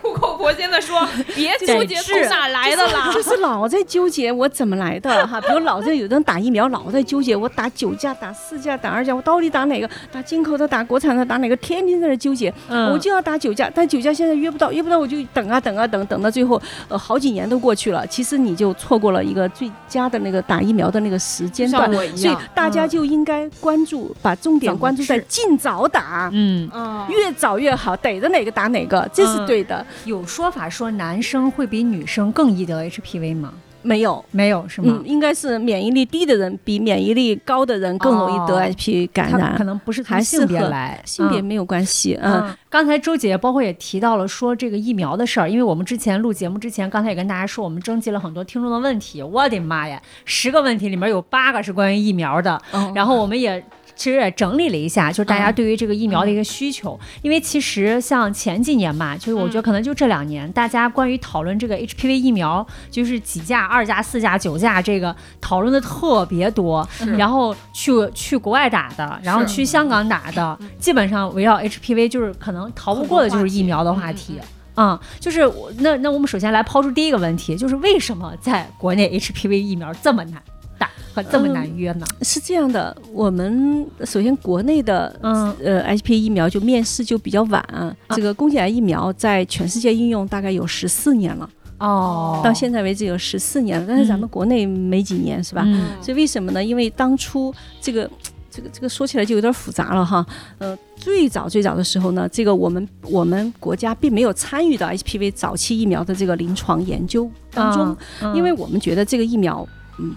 [0.00, 3.10] 苦口婆心的说， 别纠结是从哪来的啦。
[3.14, 9.88] 就是老在纠结我怎么来的哈，比如老在有的人打疫苗，老在纠结我打九价、打四价、打二价，我到底打哪个？
[10.12, 11.56] 打进口的、打国产的、打哪个？
[11.56, 12.52] 天天在那纠结。
[12.68, 29.84] 嗯我就要打九价，但九价现在约不到，约不到我就等啊等啊等，等到最后呃好几年都过去了，其实你就错过了一个最佳的那个打疫苗的那个时间段所以，大家就应该关注，把重点关注在尽早打，嗯，嗯，越早越好，逮着哪个打哪个，这是嗯对的。
[30.04, 33.52] 有说法说男生会比女生更易得 HPV 吗？
[33.80, 35.06] 没有，没有是吗嗯，？
[35.06, 42.18] 应该是免疫力低的人比免疫力高的人更容易得哦 HPV 感他染，可能不是从性别来，嗯性别没有关系。
[42.20, 53.64] 嗯，嗯，刚才周姐包括也提到了说这个疫苗的事儿，因为我们之前录节目之前，刚才也跟大家说，我们征集了很多听众的问题，我的妈呀，十个问题里面有八个是关于疫苗的，哦然后我们也。
[53.98, 55.54] 其实也整理了一下，就是大家嗯。
[55.58, 74.38] 对于这个疫苗的一个需求，因为其实像前几年嘛，就是我觉得可能就这两年，大家关于讨论这个 HPV 疫苗，就是几价、二价、四价、九价这个讨论的特别多，然后去去国外打的，然后去香港打的，基本上围绕 HPV 就是可能逃不过的就是疫苗的话题。
[74.76, 80.40] 嗯，就是我那那我们首先来抛出第一个问题，就是为什么在国内 HPV 疫苗这么难
[80.78, 82.06] 打和这么难约呢？
[82.22, 95.62] 是这样的，我们首先国内的嗯呃 HPV 疫苗就面世就比较晚，这个宫颈癌疫苗在全世界应用大概有十四年了，哦，到现在为止有十四年了，但是咱们国内没几年是吧？
[95.66, 96.64] 嗯所以为什么呢？
[96.64, 98.08] 因为当初这个。
[98.50, 109.64] 这个这个说起来就有点复杂了哈，呃，最早最早的时候呢，这个我们我们国家并没有参与到 HPV 早期疫苗的这个临床研究当中，嗯因为我们觉得这个疫苗，
[110.00, 110.12] 嗯，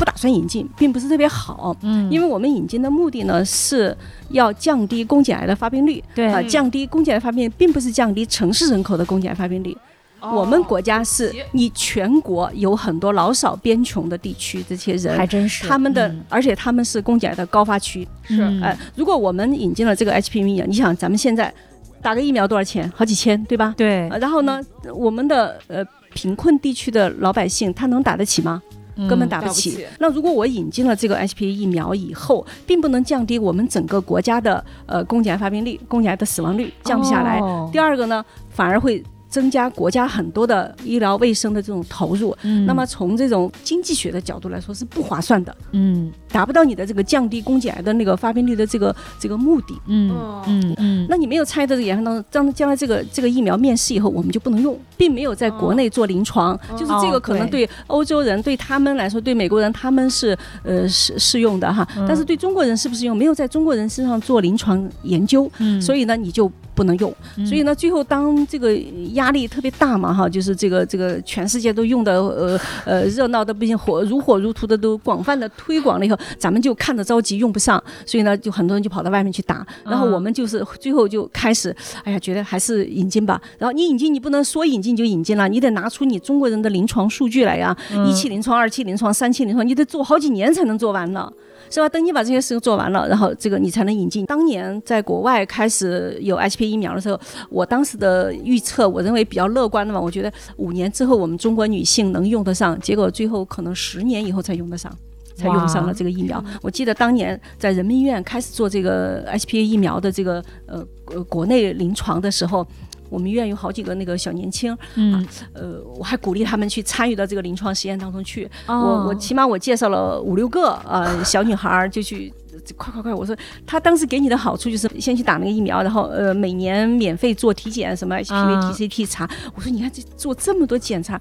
[0.00, 3.94] 不打算引进，并不是特别好，嗯，因为我们引进的目的呢是
[4.30, 9.76] 要降低宫颈癌的发病率，对啊、降低宫颈癌发病率，并不是降低城市人口的宫颈癌发病率。
[10.22, 18.08] 我们国家是你全国有很多老少边穷的地区，这些人还真是他们的，嗯而且他们是宫颈癌的高发区。
[18.22, 21.52] 是嗯呃，如果我们引进了这个 HPV 疫苗，你想咱们现在
[22.00, 22.90] 打个疫苗多少钱？
[22.96, 23.74] 好几千，对吧？
[23.76, 24.62] 对呃，然后呢，
[24.94, 25.84] 我们的呃
[26.14, 28.62] 贫困地区的老百姓，他能打得起吗？
[29.08, 29.70] 根本打不起。
[29.70, 37.38] 打不起那如果我引进了这个 HPV 疫苗以后，并不能降低我们整个国家的呃宫颈癌发病率、宫颈癌的死亡率降不下来。
[37.38, 42.36] 哦第二个呢，反而会增加国家很多的医疗卫生的这种投入。
[42.42, 49.74] 嗯那么从这种经济学的角度来说是不划算的，嗯达不到你的这个降低宫颈癌的那个发病率的这个这个目的。
[49.86, 50.10] 嗯
[50.46, 65.80] 嗯嗯，那你没有参与到这个研发当中，将将来这个这个疫苗面世以后，我们就不能用，并没有在国内做临床，就是这个可能对欧洲人、对他们来说，对美国人他们是呃适适用的哈，但是对中国人是不是用，没有在中国人身上做临床研究，嗯。
[65.80, 67.12] 所以呢你就不能用。
[67.46, 68.74] 所以呢，最后当这个
[69.14, 83.40] 压力特别大嘛哈，就是这个这个全世界都用的呃呃热闹的不行，火如火如荼的都广泛的推广了以后，咱们就看着着急用不上，所以呢就很多人就跑到外面去打，然后我们就是最后就开始，哎呀觉得还是引进吧。
[83.58, 87.76] 然后你引进你不能说引进就引进了，你得拿出你中国人的临床数据来呀，
[88.08, 91.30] 一期临床、二期临床、三期临床，你得做好几年才能做完呢。
[91.72, 91.88] 是吧？
[91.88, 94.26] 等你把这些事情做完了，然后这个你才能引进。
[94.26, 104.90] 当年在国外开始有 HP 疫苗的时候，我当时的预测，我认为比较乐观的嘛，我觉得五年之后我们中国女性能用得上，结果最后可能十年以后才用得上。
[105.34, 106.42] 才用上了这个疫苗。
[106.62, 112.66] 我记得当年在人民医院开始做这个 HPV 疫苗的这个呃呃国内临床的时候，
[113.08, 118.48] 我们医院有好几个那个小年轻，嗯呃，我还鼓励他们去参与到这个临床实验当中去。
[118.66, 122.32] 哦我我起码我介绍了五六个呃 小女孩儿就去。
[122.76, 123.14] 快快快！
[123.14, 123.34] 我说
[123.66, 129.28] 他当时给你的好处就是先去打那个疫苗，然后呃每年免费做体检，什么 HPV、啊 TCT 查。
[129.54, 131.18] 我说你看这做这么多检查，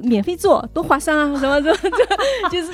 [0.00, 1.24] 免费做多划算啊！
[1.38, 1.76] 什么什么
[2.50, 2.72] 这就是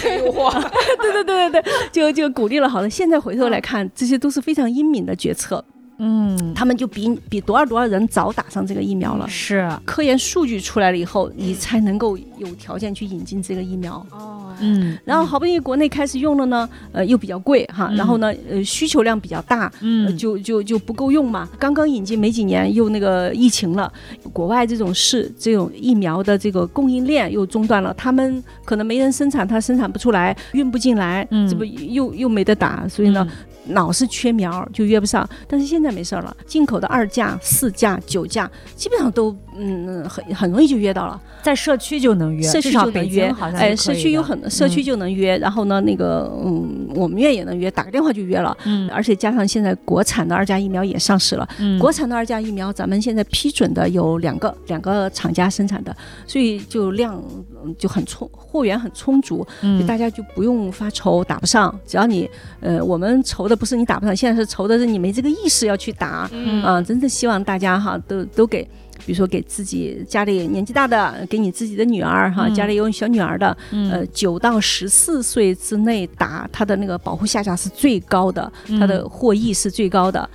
[0.00, 0.52] 这诱惑，
[1.00, 2.88] 对对对对对，就就鼓励了好了。
[2.88, 5.64] 现在回头来看，这些都是非常英明的决策。
[6.04, 9.28] 嗯他们就比比多少多少人早打上这个疫苗了。
[9.28, 14.04] 是科研数据出来了以后，你才能够有条件去引进这个疫苗。
[14.10, 21.48] 哦，嗯，然后好不容易国内开始用了呢，呃，又比较贵哈，嗯然后呢，呃，需求量比较大，呃嗯，就就就不够用嘛。
[21.56, 23.92] 刚刚引进没几年，又那个疫情了，
[24.32, 33.26] 国外这种事这种疫苗的这个供应链又中断了，他们可能没人生产，他生产不出来，运不进来，嗯这不又又没得打，所以呢，
[33.68, 35.28] 老是缺苗就约不上。
[35.46, 41.20] 但是现在没事儿了，进口的二价、四价、九价基本上都嗯很很容易就约到了。
[41.42, 44.84] 在社区就能约，社区就能约京，哎，社区有很社区嗯。
[44.84, 48.88] 就能约，然后呢，那个嗯，我们院也能约，打个电话就约了，嗯。
[48.90, 51.78] 而且加上现在国产的二价疫苗也上市了，嗯。
[51.78, 57.22] 国产的二价疫苗咱们现在批准的有两个，两个厂家生产的，所以就量
[57.64, 62.28] 嗯就很充，货源很充足，就嗯大家就不用发愁打不上，只要你
[62.60, 66.62] 呃，我们愁的不是你打不上，现在是愁的是你没这个意识要去打，嗯。
[66.62, 68.62] 啊、真的希望大家哈都都给，
[69.04, 72.54] 比如说给自己家里年纪大的，给你自己的女儿哈，嗯。
[72.54, 73.90] 家里有小女儿的，嗯。
[73.90, 80.30] 呃，九到十四岁之内打，它的那个保护下架是最高的，它的获益是最高的。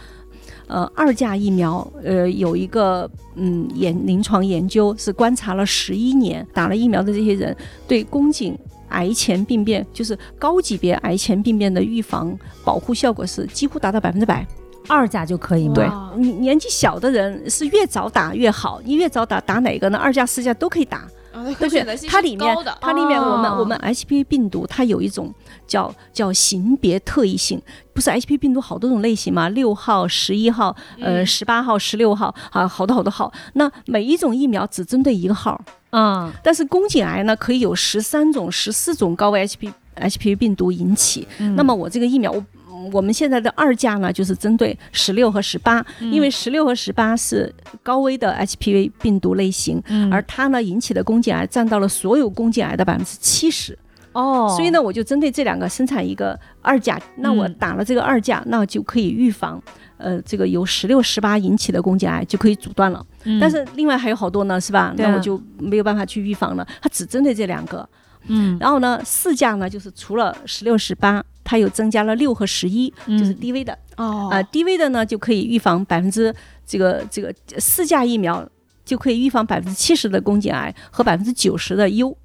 [0.67, 7.55] 呃，二价疫苗，呃，有一个嗯研临床研究是观察了十一年打了疫苗的这些人
[7.87, 8.53] 对宫颈
[8.89, 14.45] 癌前病变，就是高级别癌前病变的预防保护效果是几乎达到百分之百。
[14.87, 15.75] 二价就可以吗？
[16.15, 19.97] 对你年纪小的人是越早打越好，你越早打打哪个呢？
[19.97, 20.99] 二价、四价都可以打，
[21.31, 21.55] 啊对不对？
[21.55, 25.33] 可选择性它里面，它里面我们、哦我们 HPV 病毒它有一种
[25.67, 27.61] 叫叫型别特异性，
[27.93, 29.49] 不是 HPV 病毒好多种类型嘛？
[29.49, 33.31] 六号、十一号、呃嗯十八号、十六号啊，好多好多号。
[33.53, 35.59] 那每一种疫苗只针对一个号，
[35.91, 41.27] 嗯但是宫颈癌呢可以有十三种、十四种高危 HPV HPV 病毒引起。
[41.39, 42.43] 嗯那么我这个疫苗，我
[42.91, 53.77] 我们现在的二价呢，就是针对十六和十八、嗯因为十六和十八是高危的 HPV 病毒类型，嗯而它呢引起的宫颈癌占到了所有宫颈癌的百分之七十。
[54.13, 59.61] 哦，所以呢，我就针对这两个生产一个二价，那我嗯打了这个二价，那就可以预防。
[59.97, 64.93] 呃，这个由十六、十八引起的宫颈癌就可以阻断了，嗯，但是另外还有好多呢，是吧？
[64.97, 66.67] 那我就没有办法去预防了。
[66.81, 67.87] 它只针对这两个，
[68.27, 73.77] 嗯然后呢，四价呢，就是除了十六、十八，它又增加了六和十一，就是嗯低危的。
[73.95, 74.27] 哦。
[74.29, 78.45] 啊、低危的呢就可以预防百分之这个这个四价疫苗
[78.83, 82.17] 就可以预防百分之七十的宫颈癌和百分之九十的 U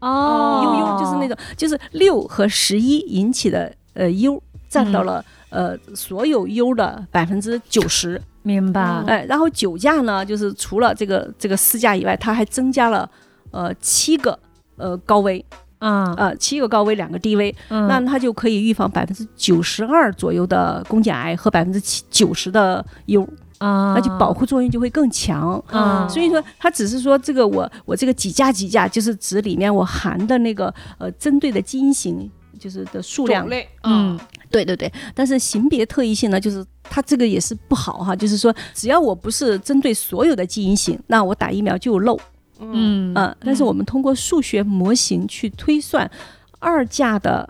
[0.00, 0.62] 哦。
[0.64, 8.82] U U 就是那种就是六和十一引起的呃 U 占到了、呃所有 U 的百分之九十，明白。
[8.82, 13.08] 哦哎，然后九价呢就是除了这个这个四价以外，它还增加了
[13.52, 14.38] 呃七个
[14.76, 15.42] 呃高危
[15.88, 23.22] 嗯呃七个高危两个低危，嗯那它就可以预防百分之九十二左右的宫颈癌和百分之七九十的 U，
[23.58, 25.62] 啊那就保护作用就会更强。
[25.68, 33.50] 啊所以说，它只是说这个我我这个几价几价，就是指里面我含的那个呃针对的基因型就是的数量种。
[33.50, 34.18] 类，嗯
[34.50, 42.18] 对对对，但是型别特异性呢，就是它这个也是不好哈，就是说只要我不是针对所有的基因型，那我打疫苗就有漏。
[42.60, 46.10] 嗯嗯嗯，但是我们通过数学模型去推算
[46.58, 47.48] 二价的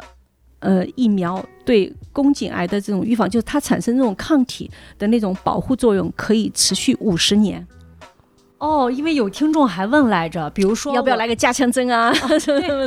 [0.60, 7.66] 呃疫苗对宫颈癌的这种预防，就是它产生这种抗体的那种保护作用，可以持续五十年。
[8.58, 12.10] 哦，因为有听众还问来着，比如说要不要来个加强针啊？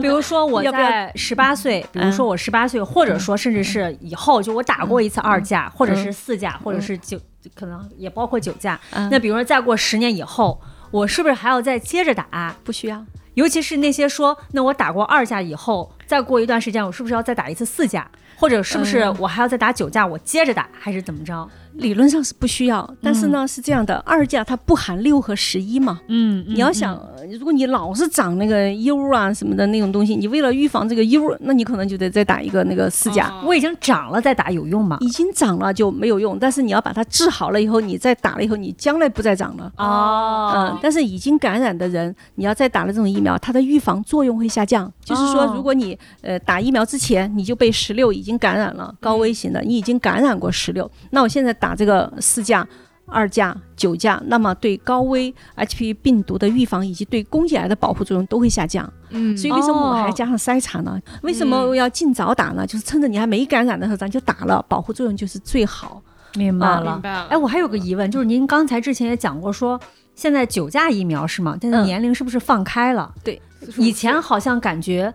[0.02, 7.20] 比如说 我要不要在十八岁，比如说我十八岁，或者说甚至是以后，就我打过一次二价，或者是四价，或者是九，
[7.54, 8.80] 可能也包括九价。
[8.92, 10.60] 嗯那比如说再过十年以后，
[10.92, 12.56] 我是不是还要再接着打？
[12.64, 13.06] 不需要。
[13.36, 18.10] 尤其是那些说，那我打过二价以后，再过一段时间，我是不是要再打一次四价？
[18.40, 21.48] 或者是不是嗯我还要再打九价，我接着打，还是怎么着？
[21.74, 26.02] 理论上是不需要，但是呢、是这样的，二价它不含六和十一嘛。
[26.08, 33.30] 嗯，你要想，呃如果你老是长那个 U 啊什么的那种东西，你为了预防这个 U，那你可能就得再打一个那个四价。
[33.30, 34.98] 哦我已经长了再打有用吗？
[35.00, 39.72] 已经长了就没有用，但是你要把它治好了以后，你再打了以后，你将来不再长了。
[39.78, 44.92] 哦嗯，但是已经感染的人，你要再打了这种疫苗，它的预防作用会下降。
[45.06, 52.68] 就是说哦，如果你呃打疫苗之前你就被十六已经感染了高危型的，你已经感染过十六，那我现在打这个四价。
[53.12, 58.88] 二价、九价，那么对高危 HPV 病毒的预防以及对宫颈癌的保护作用都会下降。
[59.10, 60.96] 嗯所以为什么我还哦加上筛查呢？
[61.24, 62.68] 为什么要尽早打呢？
[62.68, 66.00] 就是趁着你还没感染的时候，咱就打了，保护作用就是最好。
[66.06, 67.02] 啊明白了明。
[67.02, 69.80] 白了，哎，我还有个疑问，就是您刚才之前也讲过说。
[70.14, 71.58] 现在九价疫苗是吗？
[71.60, 73.12] 但是嗯年龄是不是放开了？
[73.24, 73.42] 对，
[73.78, 75.12] 以前好像感觉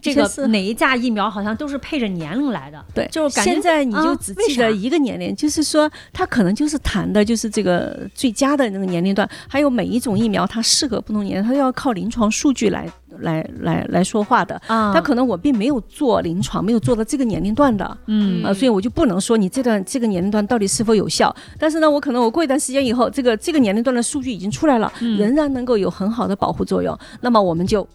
[0.00, 2.84] 这个是哪一价疫苗好像都是配着年龄来的。
[2.94, 12.88] 对，就是感觉现在你就啊只记得一个年龄，就是说它可能就是谈的就是这个最佳的那个年龄段，还有每一种疫苗它适合不同年龄，它要靠临床数据来
[13.20, 14.60] 来来来说话的。
[14.66, 21.34] 啊它可能我并没有做临床，没有做到这个年龄段的，嗯呃，所以我就不能说你这段这个年龄段到底是否有效。
[21.58, 27.88] 但是呢，我可能我过一段时间以后，这个这个年龄段的数据已经出来了，嗯仍然能够有很好的保护作用，那么我们就。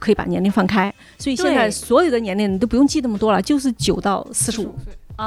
[0.00, 4.74] 可以把年龄放开，所以现在所有的年龄你都不用记那么多了，就是九到四十五，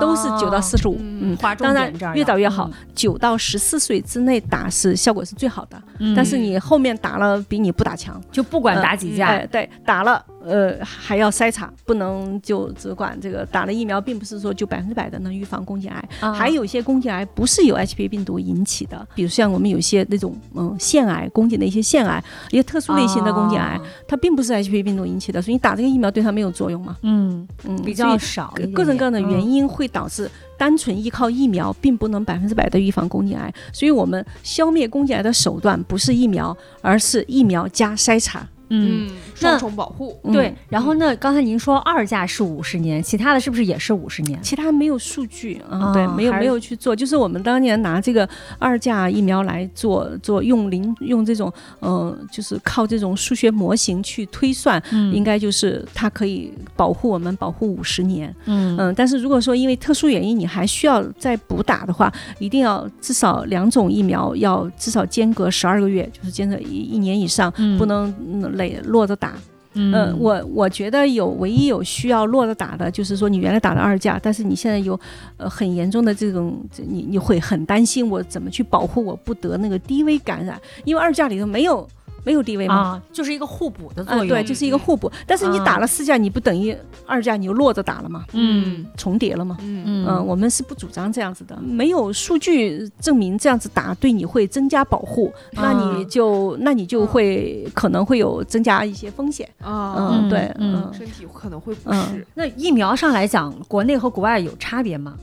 [0.02, 6.14] 都是九到四十五，嗯，当然越早越好嗯，九到十四岁之内打是效果是最好的，嗯。
[6.16, 22.22] 但是你后面打了比你不打强，就不管打几价，哎，对，打了呃还要筛查，不能就只管这个打了疫苗，并不是说就百分之百的能预防宫颈癌，啊还有一些宫颈癌不是由 HPV 病毒引起的，比如像我们有些那种嗯腺癌，宫颈的一些腺癌，
[22.52, 29.54] 一些特殊类型的宫颈癌，啊它并不是 HPV 病毒引起的，所以你打这个疫苗对它没有作用嘛，嗯，嗯，比较少一点点，各种各样的原因。
[29.54, 30.28] 因会导致
[30.58, 38.48] 单纯依靠疫苗并不能百分之百的预防宫颈癌，所以我们消灭宫颈癌的手段不是疫苗，而是疫苗加筛查。
[38.82, 40.18] 嗯，嗯，双重保护。
[40.24, 40.54] 嗯对。
[40.70, 44.40] 然后呢，刚才您说二价是五十年，其他的是不是也是五十年？
[44.42, 51.52] 其他没有数据啊，啊对，没有没有去做，就是我们当年拿这个二价疫苗来做做用临用这种
[51.82, 58.34] 嗯，就是靠这种数学模型去推算，嗯应该就是它可以保护我们保护五十年。
[58.46, 69.34] 嗯嗯，但是如果说因为特殊原因你还需要再补打的话，一定要至少两种疫苗要至少间隔十二个月，就是间隔一一年以上，嗯不能嗯累落着打。
[69.76, 75.00] 嗯嗯，我我觉得有唯一有需要落着打的，就是说你原来打的二价，但是你现在有
[75.36, 81.90] 呃很严重的这种，你你会很担心我怎么去保护我不得那个低危感染，因为二价里头没有
[82.24, 82.76] 没有地位嘛。
[82.76, 84.28] 啊，就是一个互补的作啊，用。
[84.28, 85.12] 对，就是一个互补。
[85.28, 88.26] 但是你啊打了四价，你不等于二价你又落着打了吗？
[88.34, 89.58] 嗯重叠了吗？
[89.62, 99.48] 嗯嗯嗯，我们是不主张这样子的，没有数据证明这样子打对你会增加保护，那你啊就那你就会可能会有增加一些风险。
[99.62, 102.28] 啊，嗯，对，嗯嗯，身体可能会不嗯适。
[102.36, 105.16] 那疫苗上来讲，国内和国外有差别吗？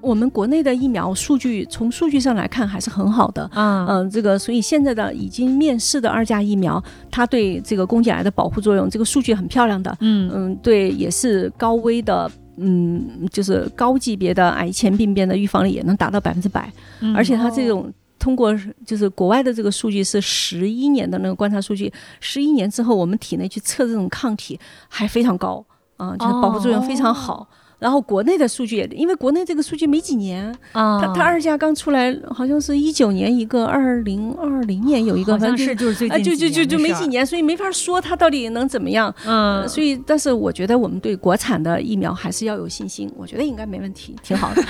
[0.00, 3.42] 我们国内的疫苗数据从数据上来看还是很好的。
[3.52, 9.96] 啊嗯，这个所以现在的已经面世的二价疫苗，它对这个宫颈癌的保护作用，这个数据很漂亮的。
[10.00, 12.30] 嗯嗯，对，也是高危的。
[12.58, 18.50] 嗯，就是高级别的癌前病变的预防率也能达到百分之百，嗯而且它这种通过
[18.86, 25.62] 就是国外的这个数据是十一年的那个观察数据，十一年之后我们体内去测这种抗体还非常高
[25.98, 27.46] 啊、就是保护作用非常好。
[27.86, 39.14] 然后国内的数据也，因为国内这个数据没几年，啊，它它二价刚出来，好像是一九年一个，二零二零年有一个，好像是就是最啊，近就就就就没几年年，所以没法说它到底能怎么样。
[39.24, 44.60] 嗯，所以，但是我觉得我们对国产的疫苗还是要有信心，我觉得应该没问题，挺好的。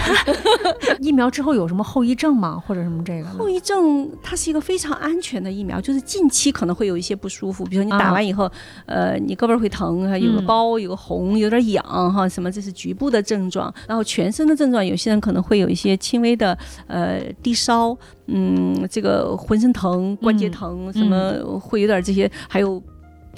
[1.00, 2.62] 疫苗之后有什么后遗症吗？
[2.66, 3.28] 或者什么这个？
[3.30, 8.46] 后遗症它是一个非常安全的疫苗，就是近期可能会有一些不舒服，比如说你打啊完以后，
[8.84, 13.72] 呃，你胳膊会疼，还有个嗯包，有个红，有点痒哈，什么这是局部的症状。
[13.88, 17.96] 然后全身的症状，有些人可能会有一些轻微的呃低烧，
[18.26, 22.82] 嗯，这个浑身疼、关节嗯疼，什么会有点这些，还有。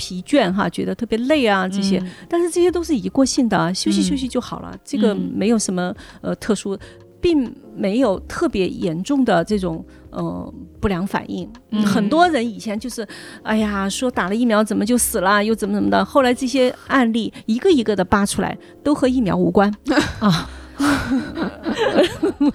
[0.00, 4.72] 疲倦哈，觉得特别累啊，这些，嗯但是这些都是一过性的，休息嗯休息就好了。
[4.84, 6.78] 这个嗯没有什么呃特殊，
[7.20, 11.50] 并没有特别严重的这种呃不良反应。
[11.70, 13.06] 嗯很多人以前就是，
[13.42, 16.04] 哎呀，说打了疫苗怎么就死了，又怎么怎么的。
[16.04, 19.72] 后来这些案例一个一个的扒出来，都和疫苗无关
[20.20, 20.50] 啊。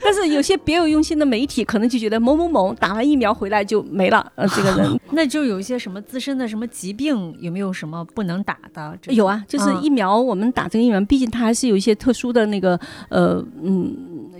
[0.00, 8.96] 但是有些别有用心的媒体可能就觉得某某某打完疫苗回来就没了，呃，这个人 那就有一些什么自身的什么疾病，有没有什么不能打的？
[9.08, 13.94] 有啊，就是嗯疫苗，我们打这个疫苗，毕竟它还是有一些特殊的那个呃嗯，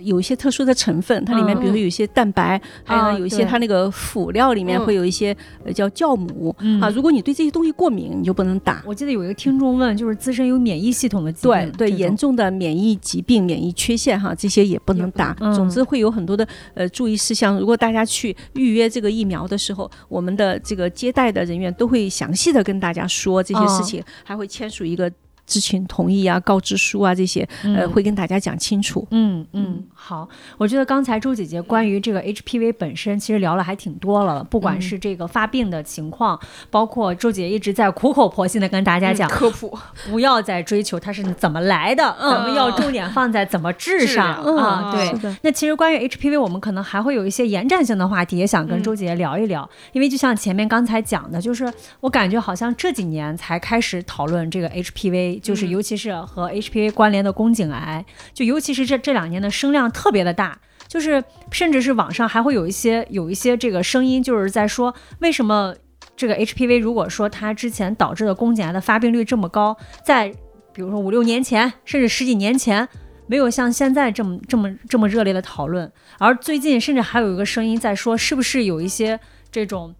[0.09, 8.83] 有一些特殊的成分，它里面嗯比如说有一些蛋白，还有啊呢有一些它那个辅料里面嗯会有一些呃叫酵母嗯啊，如果你对这些东西过敏，你就不能打。
[8.85, 15.35] 我记得有一个听众问，就是自身有免疫系统的疾病，对对，严重的免疫疾病、免疫缺陷哈，这些也不能打。
[15.39, 17.59] 嗯总之会有很多的呃注意事项。
[17.59, 25.11] 如果大家去预约这个疫苗的时候，我们的这个接待的人员都会详细的跟大家说这些事情，还会签署一个。
[25.49, 29.05] 知情同意啊、告知书啊这些，呃，嗯会跟大家讲清楚。
[29.09, 36.39] 嗯嗯，好，我觉得刚才周姐姐关于这个 HPV 本身，其实聊了还挺多了，不管是这个发病的情况，
[36.69, 39.75] 包括周姐一直在苦口婆心的跟大家讲，科普，
[40.09, 44.91] 不要再追求它是怎么来的，咱们要重点放在怎么治上啊。
[44.93, 45.35] 嗯对。
[45.41, 48.83] 那其实关于 HPV，我们可能还会有一些延展性的话题，也想跟嗯。
[48.83, 49.67] 周姐姐聊一聊。
[49.93, 51.71] 因为就像前面刚才讲的，就是
[52.01, 60.59] 我感觉好像这几年才开始讨论这个 HPV，就是嗯尤其是和 HPV 关联的宫颈癌，就尤其是这这两年的声量特别的大。
[60.87, 65.75] 就是甚至是网上还会有一些有一些这个声音，就是在说为什么
[66.15, 70.29] 这个 HPV 如果说它之前导致的宫颈癌的发病率这么高，在
[70.73, 72.89] 比如说五六年前，甚至十几年前，
[73.27, 75.91] 没有像现在这么这么这么热烈的讨论。
[76.17, 79.19] 而最近甚至还有一个声音在说，是不是有一些
[79.51, 79.93] 这种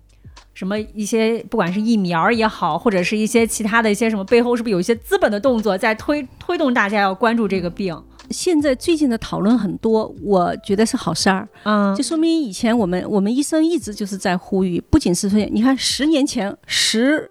[0.60, 7.97] 什么一些不管是疫苗也好，或者是一些其他的一些什么背后是不是有一些资本的动作在推推动大家要关注这个病？
[8.30, 17.30] 现在最近的讨论很多，我觉得是好事儿，嗯就说明以前我们我们医生一直就是在呼吁，不仅是说，你看十年前十。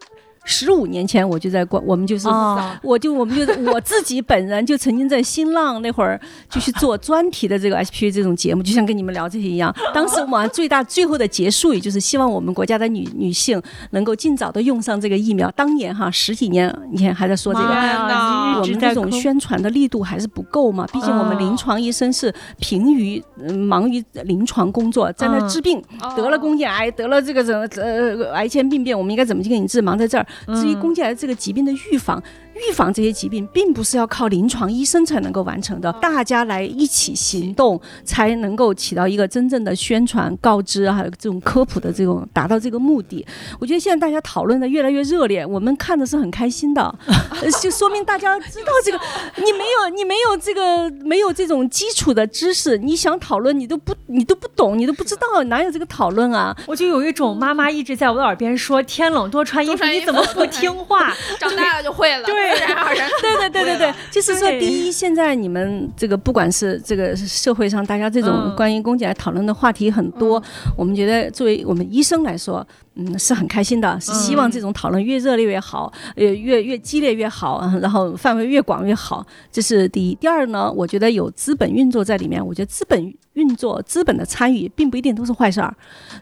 [0.51, 6.18] 十五年前我就在关，我们就是哦我就我们就我自己本人就曾经在新浪那会儿
[6.49, 9.72] 就去做专题的这个 HPV 这种节目，就像跟你们聊这些一样。
[9.92, 15.51] 当时我们最大最后的结束，语就是希望我们国家的女女性能够尽早的用上这个疫苗。
[15.51, 25.82] 当年哈十几年以前还在说这个，我们这种宣传的力度还是不够嘛，毕竟我们临床医生是疲于、呃忙于临床工作，在那治病，
[26.16, 29.82] 得了宫颈癌，得了这个什么呃癌前病变，我们应该怎么去给你治？
[29.82, 30.26] 忙在这儿。
[30.47, 32.22] 至于宫颈癌这个疾病的预防，
[32.59, 43.24] 预防这些疾病，并不是要靠临床医生才能够完成的，大家来一起行动，才能够起到一个真正的宣传、告知还有这种科普的这种达到这个目的。
[43.59, 46.82] 我觉得现在大家讨论的越来越热烈，我们看的是很开心的，
[47.40, 48.98] 呃就说明大家知道这个，
[49.36, 56.56] 你没有你没有这个没有这种基础的知识，你想讨论你都不你都不懂，你都不知道，哪有这个讨论啊？
[56.66, 63.09] 我就有一种妈妈一直在我的耳边说：“天冷多穿衣服，你怎么不听话长大了就会了，对自然而然。
[63.20, 70.42] 对对对对对，就是说，第一，现在你们这个不管是这个社会上大家这种嗯关于宫颈癌讨论的话题很多，
[70.76, 80.14] 我们觉得作为我们医生来说，嗯，是很开心的，是希望这种讨论越热烈越好，呃，越越激烈越好，啊然后范围越广越好，这是第一。
[80.14, 85.72] 第二呢，我觉得有资本运作在里面，我觉得资本运作、资本的参与，并不一定都是坏事儿。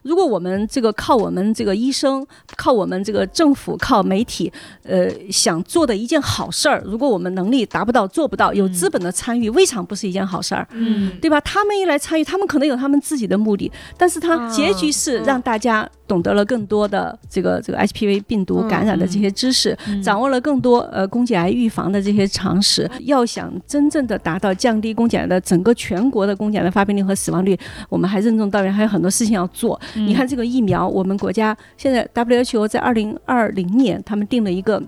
[0.03, 4.53] 如果我们这个靠我们这个医生，靠我们这个政府，靠媒体，
[4.83, 11.41] 呃，想做的一件好事儿，如果我们能力达不到、做不到，有资本的参与，未尝不是一件好事儿，嗯对吧？
[11.41, 22.91] 他们一来参与，他们可能有他们自己的目的，但是他结局是让大家懂得了更多的这个这个 HPV 病毒感染的这些知识，掌握了更多呃宫颈癌预防的这些常识。
[23.01, 27.59] 要想真正的达到降低宫颈癌的整个全国的宫颈癌的发病率和死亡率，
[27.89, 29.81] 我们还任重道远，还有很多事情要做。
[29.95, 34.83] 你看这个疫苗，我们国家现在 WHO 在二零二零年他们定了一个。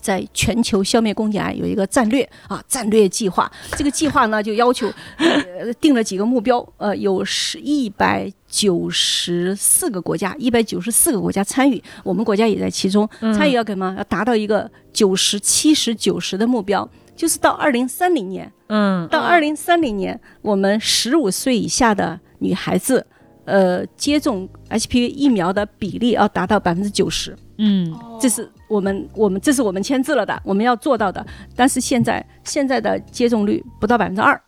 [0.00, 3.50] 在全球消灭宫颈癌有一个战略啊，战略计划。
[3.76, 13.08] 这个计划呢，就要求呃定了几个目标，呃，有十一百九十四个国家，一百九十四个国家参与，我们国家也在其中。
[13.20, 13.94] 参与要干嘛？
[13.98, 23.06] 要达到一个九十七十九十的目标，就是到二零三零年，嗯到二零三零年，我们十五岁以下的女孩子，
[23.44, 27.36] 呃，接种 HPV 疫苗的比例要达到百分之九十。
[27.62, 31.24] 嗯这是我们我们这是我们签字了的，我们要做到的。
[31.54, 34.40] 但是现在现在的接种率不到百分之二，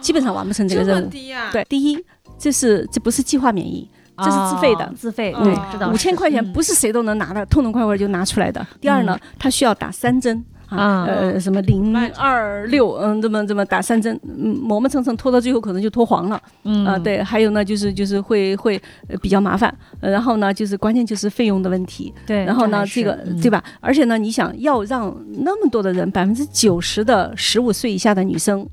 [0.00, 1.04] 基本上完不成这个任务。
[1.06, 1.48] 么低呀？
[1.50, 1.98] 对，第一，
[2.38, 8.64] 这是这不是计划免疫，这是自费的哦自费，嗯对，五千块钱嗯不是谁都能拿的，痛痛快快就拿出来的。
[8.80, 10.44] 第二呢，它需要打三针。
[10.68, 16.84] 啊，嗯呃，什么零二六，嗯，这么这么打三针，嗯，磨磨蹭蹭拖到最后可能就拖黄了，嗯。
[16.84, 23.38] 啊，对，还有呢，就是就是会会呃比较麻烦，呃然后呢，就是关键就是费用的问题，对，然后呢，这个嗯。
[23.40, 23.62] 对吧？
[23.80, 28.66] 而且呢，你想要让那么多的人，百分之九十的十五岁以下的女生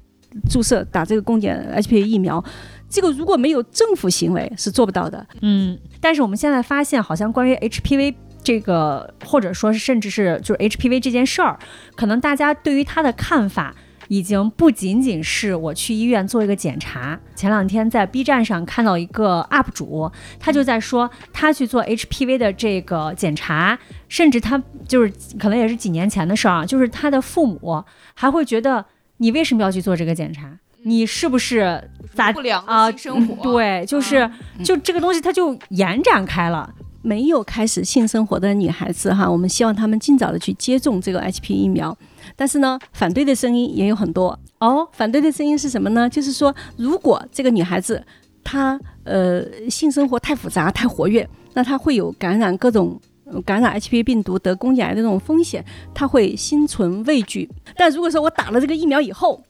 [0.49, 2.43] 注射打这个宫颈 HPV 疫苗，
[2.89, 5.25] 这个如果没有政府行为是做不到的。
[5.41, 8.13] 嗯，但是我们现在发现，好像关于 HPV
[8.45, 11.59] 这个，或者说是甚至是就是 HPV 这件事儿，
[11.97, 13.75] 可能大家对于它的看法。
[14.07, 17.19] 已经不仅仅是我去医院做一个检查。
[17.35, 27.83] 前两天在 B 站上看到一个 UP 主，他就在说他去做 HPV 的这个检查，甚至他就是可能也是几年前的事儿啊，就是他的父母
[28.13, 28.85] 还会觉得
[29.17, 30.55] 你为什么要去做这个检查？
[30.83, 34.29] 你是不是咋不良啊生活，对，就是
[34.63, 36.71] 就这个东西它就延展开了。
[37.05, 41.95] 没有开始性生活的女孩子哈，我们希望她们尽早的去接种这个 HP 疫苗。
[42.35, 44.37] 但是呢，反对的声音也有很多。
[44.57, 46.09] 哦，反对的声音是什么呢？
[46.09, 48.03] 就是说，如果这个女孩子
[48.43, 52.99] 她呃性生活太复杂、太活跃，那她会有感染各种。
[53.43, 57.49] 感染 HP 病毒得宫颈癌的这种风险，她会心存畏惧。
[57.75, 59.41] 但如果说我打了这个疫苗以后，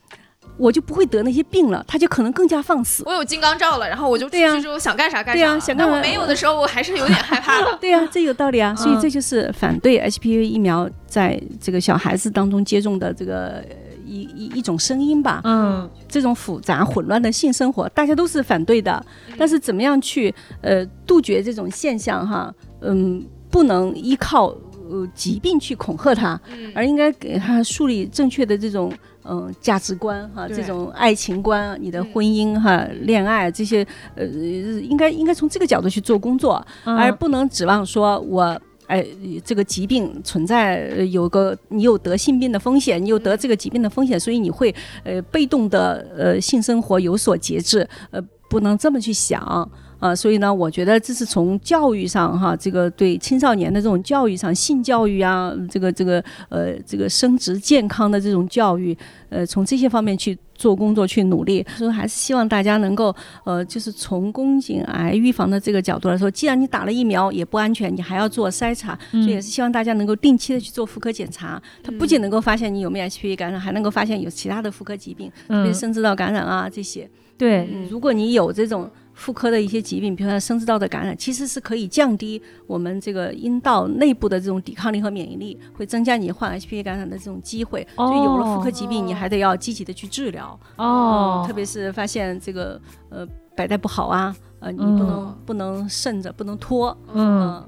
[0.58, 3.04] 我就不会得那些病了，他就可能更加放肆。
[3.06, 5.34] 我有金刚罩了，然后我就出对呀去之后想干啥干啥。
[5.34, 7.78] 对呀想干啥我没有的时候，我还是有点害怕的。
[7.82, 8.74] 对呀、这有道理啊。
[8.76, 13.76] 所以嗯这就是反对 HPV 疫苗在这个小孩子当中接种的这个呃
[14.06, 15.42] 一一一种声音吧。
[15.44, 19.06] 嗯这种复杂混乱的性生活，大家都是反对的。
[19.38, 22.54] 但是怎么样去呃杜绝这种现象哈？
[22.82, 24.56] 嗯，不能依靠
[24.90, 28.94] 呃疾病去恐吓他，嗯而应该给他树立正确的这种
[29.28, 36.96] 嗯、价值观哈，这种爱情观，你的婚姻哈、恋爱这些呃，应该应该从这个角度去做工作，嗯。
[36.96, 38.60] 而不能指望说我。
[38.88, 39.04] 哎，
[39.44, 44.72] 这个疾病存在，呃有个你有得性病的风险，你有得这个疾病的风险，所以你会
[45.04, 49.68] 呃被动的呃性生活有所节制，呃不能这么去想
[50.06, 58.96] 啊、所以呢，我觉得这是从教育上哈，这个对青少年的这种教育上，性教育啊，这个这个呃这个生殖健康的这种教育，
[59.30, 75.74] 呃从这些方面去做工作去努力，所以还是希望大家能够呃就是从宫颈癌预防的这个角度来说，既然你打了疫苗也不安全，你还要做筛查，所以也是希望大家能够定期的去做妇科检查，它不仅能够发现你有没有 HPV 感染，还能够发现有其他的妇科疾病，特别嗯。
[75.74, 77.10] 是生殖道感染啊这些。
[77.38, 87.88] 对，嗯，如果你有这种妇科的一些疾病，比如说生殖道的感染，其实是可以降低我们这个阴道内部的这种抵抗力和免疫力，会增加你患 HPV 感染的这种机会。
[87.96, 90.60] 所以有了妇科疾病，你还得要积极的去治疗。
[90.76, 97.64] 哦嗯特，别是发现这个呃白带不好啊，呃你不能、嗯不能慎着，不能拖，嗯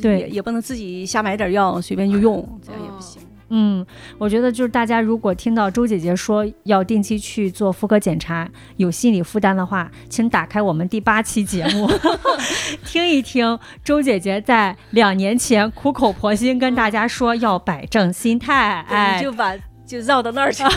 [0.00, 3.20] 对也也不能自己瞎买点药随便就用，这样也不行。
[3.48, 3.86] 嗯，
[4.18, 11.88] 我觉得就是大家如果听到周姐姐说要定期去做妇科检查，有心理负担的话，请打开我们第八期节目，
[12.84, 19.54] 听一听周姐姐在两年前苦口婆心跟大家说要摆正心态，哎，就把
[19.86, 20.70] 就绕到那儿去 了，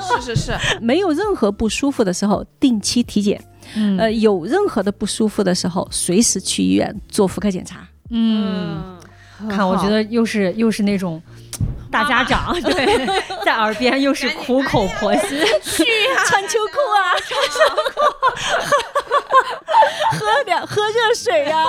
[0.00, 3.38] 是是是，没有任何不舒服的时候，定期体检。
[3.76, 7.86] 嗯呃，有任何的不舒服的时候，随时去医院做妇科检查。
[8.10, 8.78] 嗯，
[9.48, 11.20] 看，我觉得又是又是那种。
[11.90, 13.06] 大家长对，
[13.44, 15.46] 在耳边又是苦口婆心，
[16.26, 17.58] 穿秋裤啊，穿秋
[17.94, 18.00] 裤，
[20.18, 21.66] 喝点喝热水呀。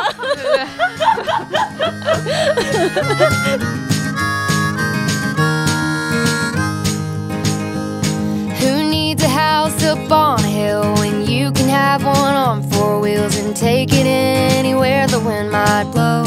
[8.59, 12.99] Who needs a house up on a hill when you can have one on four
[12.99, 16.25] wheels and take it anywhere the wind might blow?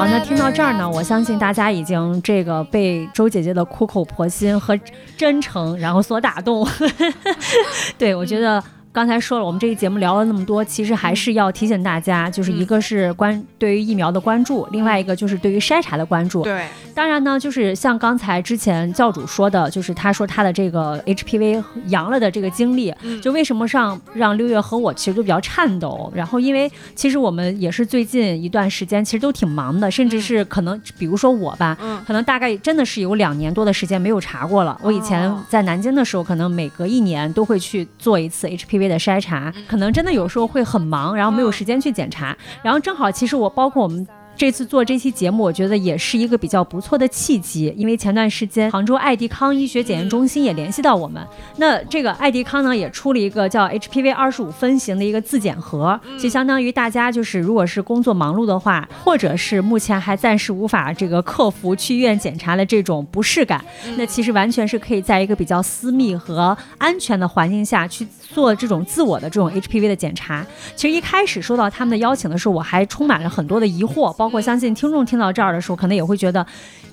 [0.00, 4.74] 好，那听到这儿呢，我相信大家已经这个被周姐姐的苦口婆心和
[5.14, 6.66] 真诚，然后所打动。
[7.98, 8.64] 对我觉得。
[8.92, 16.42] 刚才说了，我们这个节目聊了那么多，其实还是要提醒大家，就是一个是关对于疫苗的关注，另外一个就是对于筛查的关注。
[16.42, 26.12] 对，当然呢，就是像刚才之前教主说的，就是他说他的这个 HPV 阳了的这个经历，嗯就为什么上让六月和我其实都比较颤抖。
[26.12, 34.76] 然后因为其实我们也是最近一段时间其实都挺忙的，甚至是可能比如说我吧，嗯可能大概真的是有两年多的时间没有查过了。
[34.82, 42.36] 我以前哦在南京的时候，可能每隔一年都会去做一次 HPV 的筛查，可能真的有时候会很忙，然后没有时间去检查。
[42.62, 44.06] 然后正好，其实我包括我们。
[44.36, 51.22] 这次做这期节目，我觉得也是一个比较不错的契机，因为前段时间杭州爱迪康医学检验中心也联系到我们，
[51.58, 63.62] 那这个爱迪康呢也出了一个叫 HPV 二十五分型的一个自检盒，就相当于大家就是如果是工作忙碌的话，或者是目前还暂时无法这个克服去医院检查的这种不适感，
[63.98, 70.46] 那其实完全是可以在一个比较私密和安全的环境下去做这种自我的这种 HPV 的检查。
[70.74, 76.46] 其实一开始收到他们的邀请的时候，我还充满了很多的疑惑，包括相信听众听到这儿的时候，可能也会觉得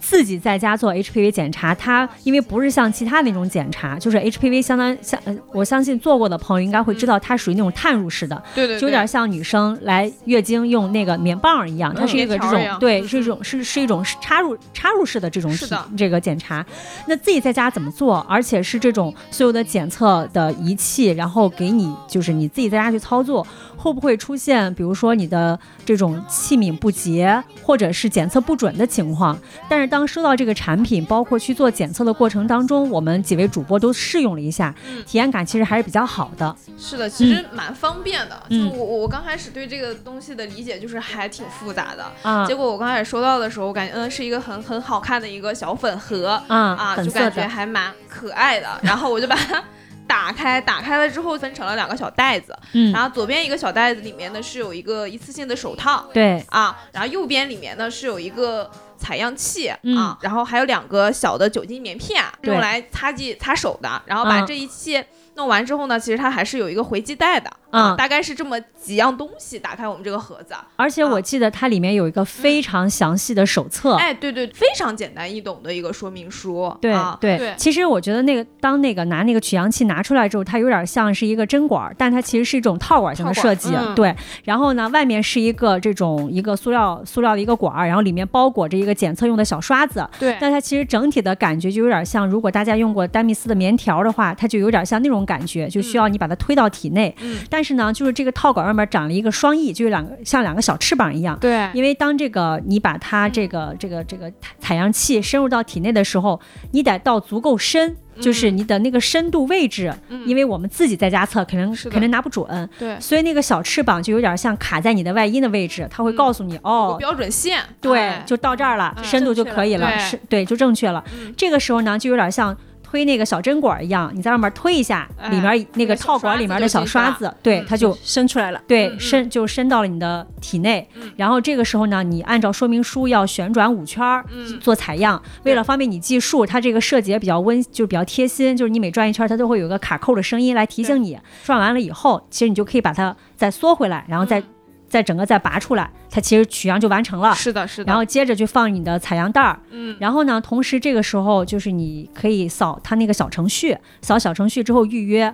[0.09, 15.53] 自己在家做 HPV 检查，它因为不是像其他那种检查，就是 HPV 相当像，呃我相信做过的朋友应该会知道，它属于那种探入式的，对对，就有点像女生来月经用那个棉棒一样，它是一个这种对，是一种是是一种插入插入式的这种
[15.97, 16.65] 这个检查。
[17.05, 18.25] 那自己在家怎么做？
[18.29, 23.45] 而且是这种所有的检测的仪器，然后给你就是你自己在家去操作，
[23.77, 29.37] 会不会出现比如说你的这种器皿不洁，或者是检测不准的情况。
[29.69, 36.55] 但是当收到这个产品，包括去做检测的过程当中，我们几位主播都试用了一下，嗯体验感其实还是比较好的。
[36.77, 38.43] 是的，其实蛮方便的。
[38.49, 48.67] 嗯就我我我刚开始对这个东西的理解就是还挺复杂的，啊结果我刚开始收到的时候，我感觉嗯是一个很很好看的一个小粉盒啊就感觉，还蛮可爱的。
[48.81, 49.63] 然后我就把它
[50.07, 52.91] 打开，打开了之后分成了两个小袋子，嗯。
[52.91, 56.07] 然，后左边一个小袋子里面呢是有一个一次性的手套。
[56.13, 58.69] 对，啊，然后右边里面呢是有一个。
[58.99, 59.71] 采样器。
[59.83, 59.95] 嗯。
[59.95, 64.01] 啊，然后还有两个小的酒精棉片，用来擦剂擦手的。
[64.07, 64.45] 然后把嗯。
[64.47, 65.05] 这一切
[65.37, 69.57] 弄完之后呢，其实它还是有一个回寄袋的，嗯大概是这么几样东西。
[69.59, 73.95] 打开我们这个盒子，而且我记得它里面有一个非常详细的手册。
[73.95, 76.75] 哎，对对，非常简单易懂的一个说明书。
[76.81, 83.75] 对啊、对对其实我觉得那个当那个拿那个取样器拿出来之后，它有点像是一个针管儿，但它其实是一种套管型的设计。
[83.75, 90.07] 嗯对，然后呢，外面是一个这种一个塑料塑料的一个管儿，然后里面包裹着一个检测用的小刷子。
[90.19, 97.15] 对但它其实整体的感觉就有点像，如果大家用过丹蜜丝的棉条的话，它就有点像那种感觉，就需要你把它推到体内。
[97.21, 101.37] 嗯但是呢，就是这个套管外面长了一个双翼，就有两个像两个小翅膀一样。
[101.39, 106.39] 对因为当这个你把它这个这个这个采采样器深入到体内的时候，
[106.71, 109.93] 你得到足够深，就是你的那个深度位置，
[110.25, 116.95] 因为我们自己在家测，肯定是的肯定拿不准，对，所以那个小翅膀就有点像卡在你的外阴的位置，它会告诉你、哦。
[116.99, 117.59] 标准线。
[117.81, 121.03] 对哎，就到这儿了，嗯深度就可以了，是对，就正确了。
[121.13, 122.55] 嗯这个时候呢，就有点像
[122.89, 128.61] 推那个小针管一样，你在上面推一下，哎里面那个套管里面的小刷刷子子，对，嗯它就伸出来了。
[128.65, 131.11] 对，伸就伸到了你的体内，嗯。
[131.17, 134.23] 然后这个时候呢，你按照说明书要旋转五圈
[134.61, 141.19] 做采样，为了方便你计数，它这个设计也比较温，就是比较贴心，就是你每转一圈儿，它都会有个卡扣的声音来提醒你。
[141.43, 144.43] 转完了以后，其实你就可以把它再缩回来，然后再、嗯
[144.87, 147.33] 再整个再拔出来，它其实取样就完成了。
[147.35, 147.87] 是的，是的。
[147.87, 155.33] 然后接着就放你的采样袋儿，嗯，然后呢，同时这个时候就是你可以扫它那个小程序，扫小程序之后预约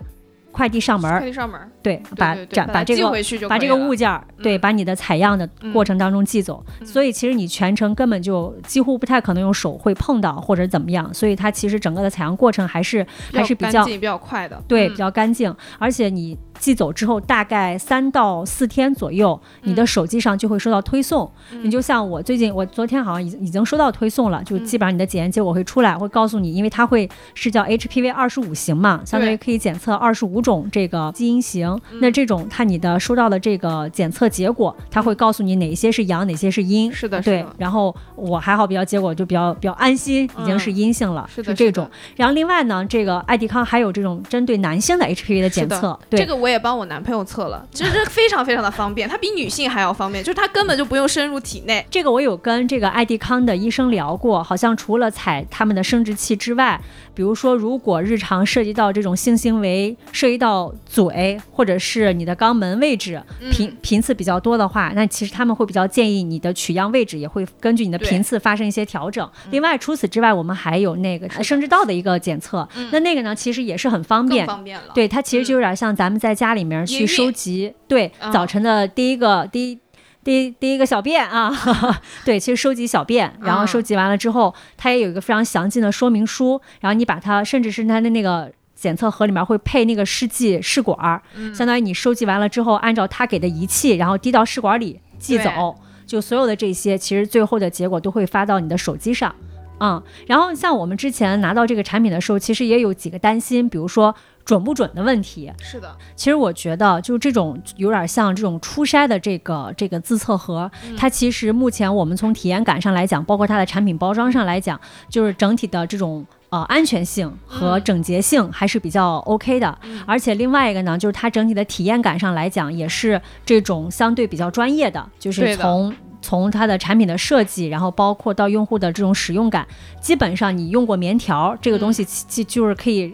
[0.52, 3.12] 快递上门儿，快递上门，对，把这把这个
[3.50, 14.62] 把这个物件儿，对，嗯把你的采样的过程当中寄走，嗯所以其实你全程根本就几乎不太可能用手会碰到或者怎么样，所以它其实整个的采样过程还是还是比较干净比较快的。
[14.68, 21.30] 对，嗯比较干净，而且你寄走之后，大概三到四天左右，你的手机上就会收到推送。
[21.62, 31.78] 你就像我最近，我昨天好像已已经收到推送了，就基本上你的检验结果会出来，会告诉你，因为它会是叫 HPV 二十五型嘛，相当于可以检测二十五种这个基因型。
[32.00, 36.90] 那这种看你的收到的这个检测结果，它会告诉你哪些是阳，哪些是阴。
[36.94, 41.90] 是的，对，然后我还好，比较结果就比较比较安心，已经是嗯阴性了，是的是这种。
[42.16, 51.86] 然后另外呢，这个艾迪康还有这种针对男性的 HPV 的检测，对，这个我也帮我男朋友测了，其实这非常非常的方便，它比女性还要方便，就是它根本就不用深入体内。
[51.90, 56.80] 这个我有跟这个艾迪康的医生聊过，好像除了采他们的生殖器之外，
[57.14, 69.30] 比如说如果日常涉及到这种性行为，涉及到嘴或者是你的肛门位置频嗯频次比较多的话，那其实他们会比较建议你的取样位置也会根据你的频次发生一些调整。
[69.52, 74.48] 另外除此之外，我们还有那个生殖道的一个检测，那那个呢其实也是很方更便。
[74.48, 74.86] 方便了。
[74.96, 79.80] 对，它其实就有点像咱们在家里面去收集，对，嗯早晨的第一个第一。
[80.26, 81.52] 第一第一个小便啊，
[82.24, 95.76] 对，其实收集小便，然后嗯收集完了之后，它也有一个非常详尽的说明书，然后你把它，甚至是它的那个检测盒里面会配那个试剂试管儿，嗯相当于你收集完了之后，按照它给的仪器，然后滴到试管里寄走，
[96.06, 99.36] 就所有的这些，其实最后的结果都会发到你的手机上。
[99.82, 104.16] 嗯，然后像我们之前拿到这个产品的时候，其实也有几个担心，比如说
[104.46, 105.52] 准不准的问题。
[105.62, 114.80] 是的，其实我觉得，就这种有点像这种初筛的这个这个自测盒，它其实目前我们从体验感上来讲，包括它的产品包装上来讲，
[115.10, 116.26] 就是整体的这种。
[116.54, 119.76] 呃，安全性和整洁性还是比较 OK 的，
[120.06, 129.68] 而且另外一个呢，就是它整体的体验感上来讲，也是这种相对比较专业的，就是从从它的产品的设计，然后包括到用户的这种使用感，
[130.00, 133.12] 基本上你用过棉条这个东西，其就是可以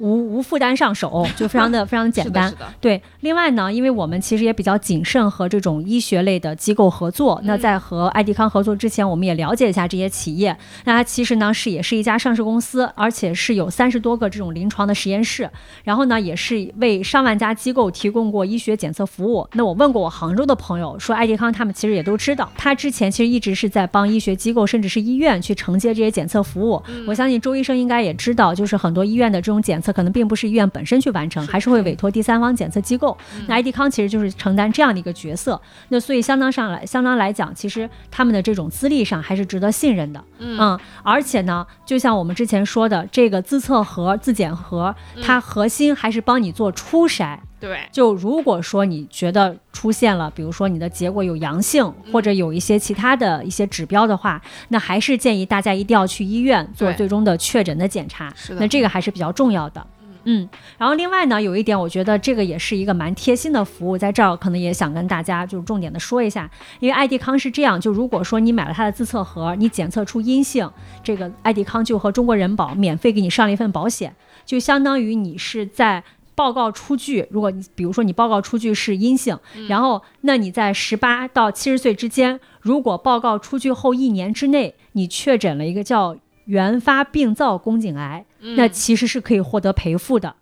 [0.00, 2.48] 无无负担上手，就非常的 非常的简单。
[2.48, 7.40] 是的，是的对，另外呢，因为我们其实也比较谨慎和这种医学类的机构合作。
[7.44, 10.56] 那在和艾迪康合作之前，我们也了解一下这些企业。
[10.84, 15.48] 那它其实呢是也是一家上市公司，而且是有三十多个这种临床的实验室，
[15.84, 19.46] 然后呢也是为上万家机构提供过医学检测服务。
[19.52, 26.82] 那我问过我杭州的朋友，说艾迪康他们其实也都知道，他之前其实一直是在帮医学机构甚至是医院去承接这些检测服务。
[27.06, 29.89] 我相信周医生应该也知道，就是很多医院的这种检测。
[29.90, 33.16] 测可能并不是医院本身去完成，还是会委托第三方检测机构。
[33.46, 40.24] 那 ID 康其实就是承担这样的一个角色，那所以相当上来，相当来讲，其实他们的这种资历上还是值得信任的。
[40.38, 47.38] 嗯，而且呢，就像我们之前说的，这个自测盒、自检盒，它核心还是帮你做初筛。
[47.60, 58.32] 对，就如果说你觉得出现了，比如说你的结果有阳性，或者有一些其他的一些指标的话，那还是建议大家一定要去医院做最终的确诊的检查。
[58.34, 59.86] 是的那这个还是比较重要的。
[60.24, 60.48] 嗯，
[60.78, 70.70] 然后另外呢，有一点，我觉得这个也是一个蛮贴心的服务，在这儿可能也想跟大家就是重点的说一下，因为爱迪康是这样，就如果说你买了它的自测盒，你检测出阴性，
[71.02, 74.14] 这个爱迪康就和中国人保免费给你上了一份保险，
[74.46, 76.02] 就相当于你是在。
[76.40, 79.38] 报告出具，如果你比如说你报告出具是阴性，
[79.68, 86.16] 然后那你在十八到七十岁之间，如果报告出具后一年之内你确诊了一个叫
[86.46, 88.24] 原发病灶宫颈癌，
[88.56, 90.36] 那其实是可以获得赔付的。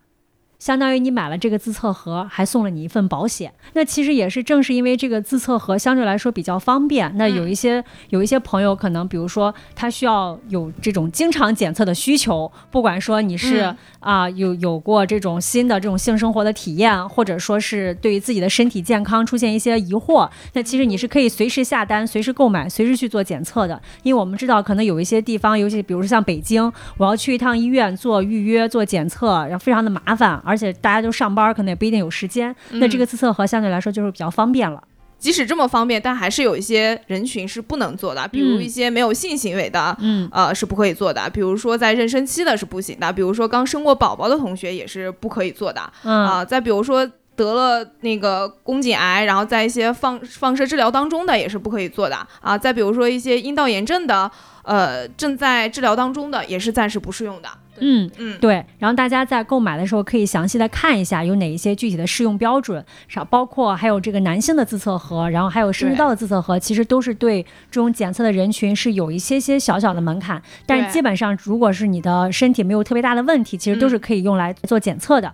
[0.59, 3.53] 相当于你买了这个自测盒，还送了你一份保险。
[3.75, 23.81] 那其实也是正是因为这个自测盒相对来说比较方便，那有一些、有一些朋友可能，比如说他需要有这种经常检测的需求，不管说你是啊、有有过这种新的这种性生活的体验，或者说是对于自己的身体健康出现一些疑惑，那其实你是可以随时下单、随时购买、随时去做检测的。
[24.03, 32.55] 因为我们知道，可能有一些地方，尤其比如说像北京，我要去一趟医院做预约、做检测，然后非常的麻烦，而且大家就上班，可能也不一定有时间。
[32.71, 34.83] 那这个自测盒相对来说就是比较方便了。
[35.19, 41.29] 即使这么方便，但还是有一些人群是不能做的，比如嗯一些没有性行为的，嗯呃，是不可以做的。
[41.31, 47.05] 比如说在妊娠期的是不行的，比如说刚生过宝宝的同学也是不可以做的嗯啊、再比如说
[47.39, 52.59] 得了那个宫颈癌，然后在一些放放射治疗当中的也是不可以做的啊。
[52.59, 54.29] 再比如说一些阴道炎症的，
[54.65, 57.49] 呃，正在治疗当中的也是暂时不适用的。
[57.79, 58.11] 嗯。
[58.19, 75.29] 嗯，对，然后大家在购买的时候可以详细的看一下有哪一些具体的适用标准，少包括还有这个男性的自测盒，然后还有生殖道的自测盒，其实都是对这种检测的人群是有一些些小小的门槛，但是基本上如果是你的身体没有特别大的问题，其实都是可以用来做检测的。
[75.29, 75.33] 嗯，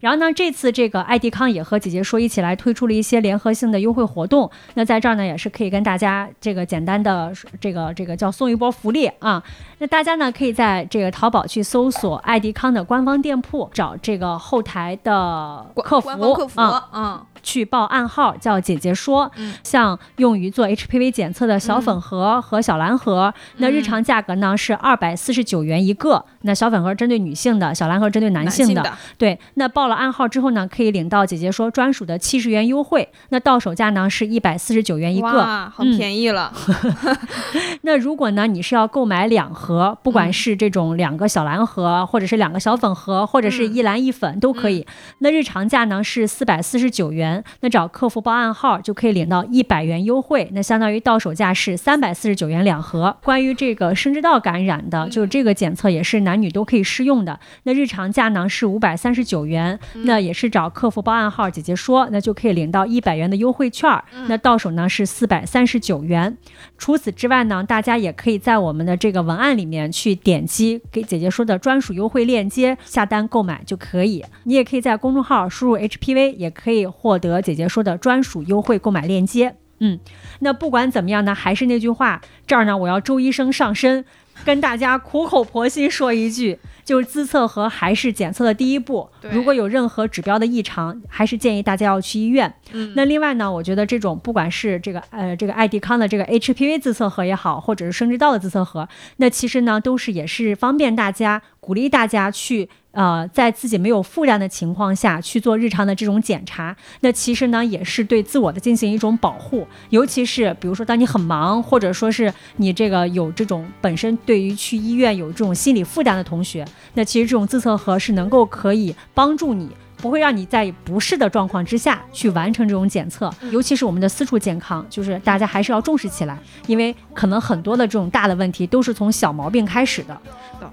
[0.00, 4.50] 然后呢，这次这个爱迪康也和姐姐说一起来推出了一些联合性的优惠活动。
[4.74, 9.42] 那在这儿呢，也是可以跟大家这个简单的这个这个叫送一波福利啊。
[9.78, 26.24] 那大家呢，可以在这个淘宝去搜索爱迪康的官方店铺，找这个后台的客客服，啊，嗯，去报暗号叫姐姐说，嗯像用于做 HPV 检测的小粉盒和小蓝盒，那日常价格呢是二百四十九元一个。
[26.40, 28.82] 那小粉盒针对女性的，小蓝盒针对男性的。
[28.82, 33.08] 的，对，那报了暗号之后呢，可以领到姐姐说专属的七十元优惠。
[33.28, 35.28] 那到手价呢是一百四十九元一个。
[35.28, 36.52] 哇，很嗯便宜了。
[37.82, 44.86] 那如果呢，你是要购买两盒，不管是这种两个小蓝盒，或者是两个小粉盒，或者是一蓝一粉都可以。
[45.18, 53.16] 那日常价呢是四百四十九元，那找客服报暗号就可以领到一百元优惠，那相当于到手价是三百四十九元两盒。
[53.22, 57.38] 关于这个生殖道感染的，就这个检测也是男女都可以适用的。
[57.62, 64.04] 那日常价呢是五百三十九元，那也是找客服报暗号，姐姐说，那就可以领到一百元的优惠券儿。
[64.28, 66.36] 那到手呢是四百三十九元。
[66.76, 74.24] 除此之外呢，大家也可以在我们的这个文案里面去点击给姐姐说的专属优惠链接下单购买就可以。
[74.44, 79.56] 你也可以在公众号输入 HPV，也可以获得姐姐说的专属优惠购买链接。
[79.78, 79.98] 嗯，
[80.40, 84.04] 那不管怎么样呢，还是那句话，这儿呢我要周医生上身。
[84.44, 89.08] 跟大家苦口婆心说一句，就是自测和还是检测的第一步。
[89.30, 92.52] 如果有任何指标的异常，还是建议大家要去医院。
[92.72, 106.74] 嗯那另外呢，我觉得这种不管是这个呃这个爱迪康的这个 HPV 自测盒也好，或者是生殖道的自测盒，那其实呢都是也是方便大家，鼓励大家去呃在自己没有负担的情况下去做日常的这种检查。
[107.00, 116.64] 那其实呢也是对自我的进行一种保护，尤其是比如说当你很忙，或者说是你这个有这种本身对于去医院有这种心理负担的同学，
[116.94, 119.68] 那其实这种自测盒是能够可以帮助你。
[119.96, 130.20] 不会让你在不适的状况之下去完成这种检测，尤其是我们的私处健康，就是大家还是要重视起来，因为可能很多的这种大的问题都是从小毛病开始的。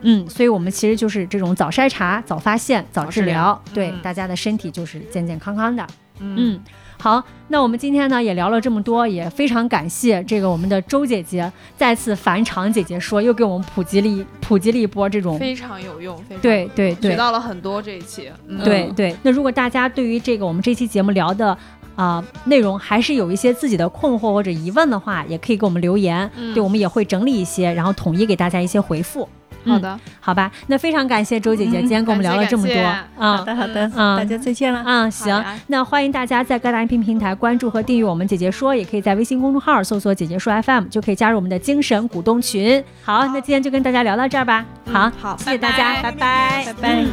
[0.01, 3.61] 嗯，所以我们其实就是这种早筛查、早发现、早治疗，疗。
[3.74, 5.86] 对、嗯大家的身体就是健健康康的。
[6.19, 6.59] 嗯，嗯，
[7.02, 15.39] 好，那我们今天呢也聊了这么多，也非常感谢这个我们的周姐姐再次返场，姐姐说又给我们普及了一普及了一波这种。
[15.39, 18.30] 非常有用，非常对有用对对学到了很多这一期。
[18.47, 21.58] 嗯对对，那如果大家对于这个我们这期节目聊的
[21.95, 29.28] 啊、内容还是有一些自己的困惑或者疑问的话，也可以给我们留言，嗯对我们也会整理一些，然后统一给大家一些回复。
[29.64, 33.43] 嗯好的，好吧，那非常感谢周姐姐今天跟我们聊了这么多感谢啊好。
[33.43, 34.84] 的好的，嗯大家再见了。
[34.86, 42.84] 嗯，行，那欢迎大家在各大音频平台关注和订阅我们姐姐说，也可以在微信公众号搜索“姐姐说 FM”，就可以加入我们的精神股东群。
[43.03, 44.66] 好，那今天就跟大家聊到这儿吧。
[44.91, 47.05] 好，嗯好谢谢大家，拜拜，拜拜。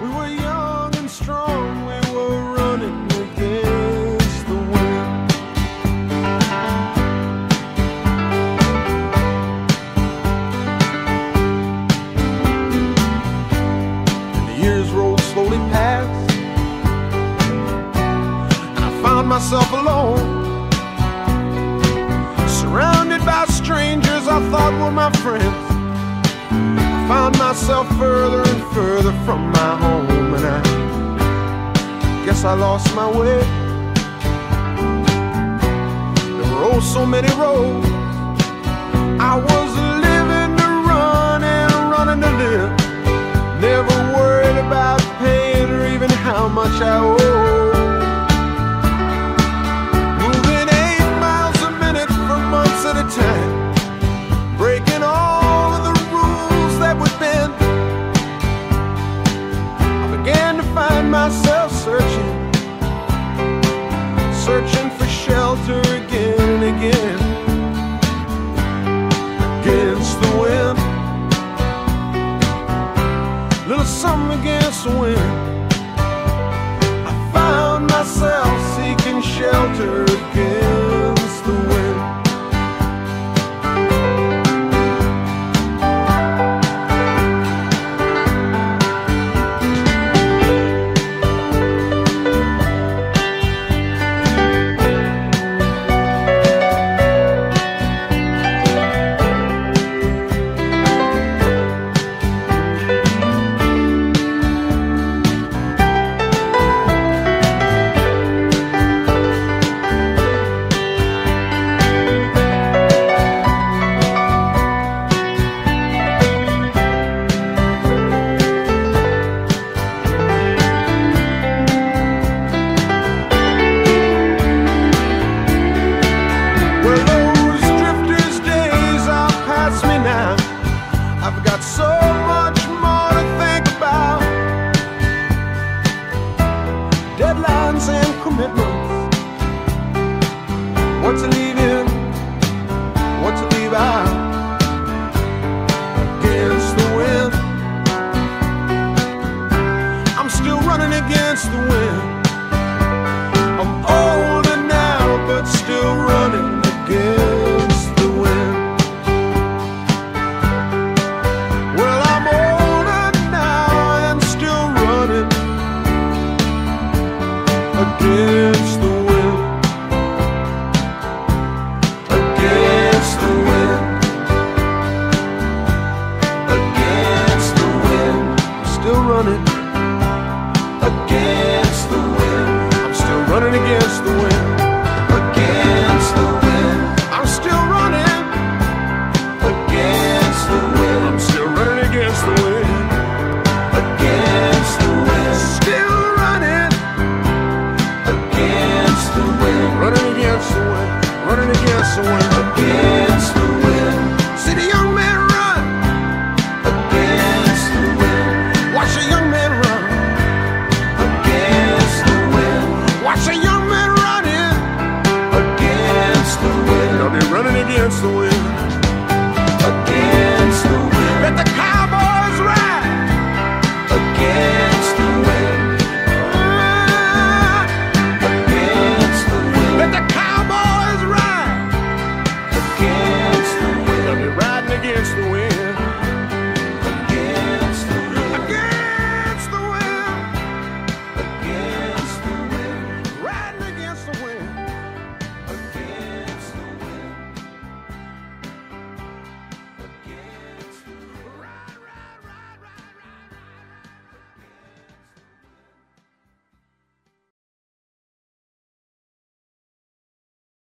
[0.00, 1.83] We were
[19.34, 20.70] myself alone,
[22.46, 25.64] surrounded by strangers I thought were my friends
[26.94, 33.10] I found myself further and further from my home, and I guess I lost my
[33.10, 33.40] way.
[36.36, 37.88] There were oh so many roads.
[39.18, 39.70] I was
[40.06, 42.70] living to run and running to live.
[43.60, 47.63] Never worried about paying or even how much I owe.
[53.14, 57.52] Time breaking all of the rules that would bend.
[60.02, 62.32] I began to find myself searching,
[64.46, 67.20] searching for shelter again and again.
[69.60, 70.78] Against the wind,
[73.68, 75.18] little something against the wind.
[77.10, 80.13] I found myself seeking shelter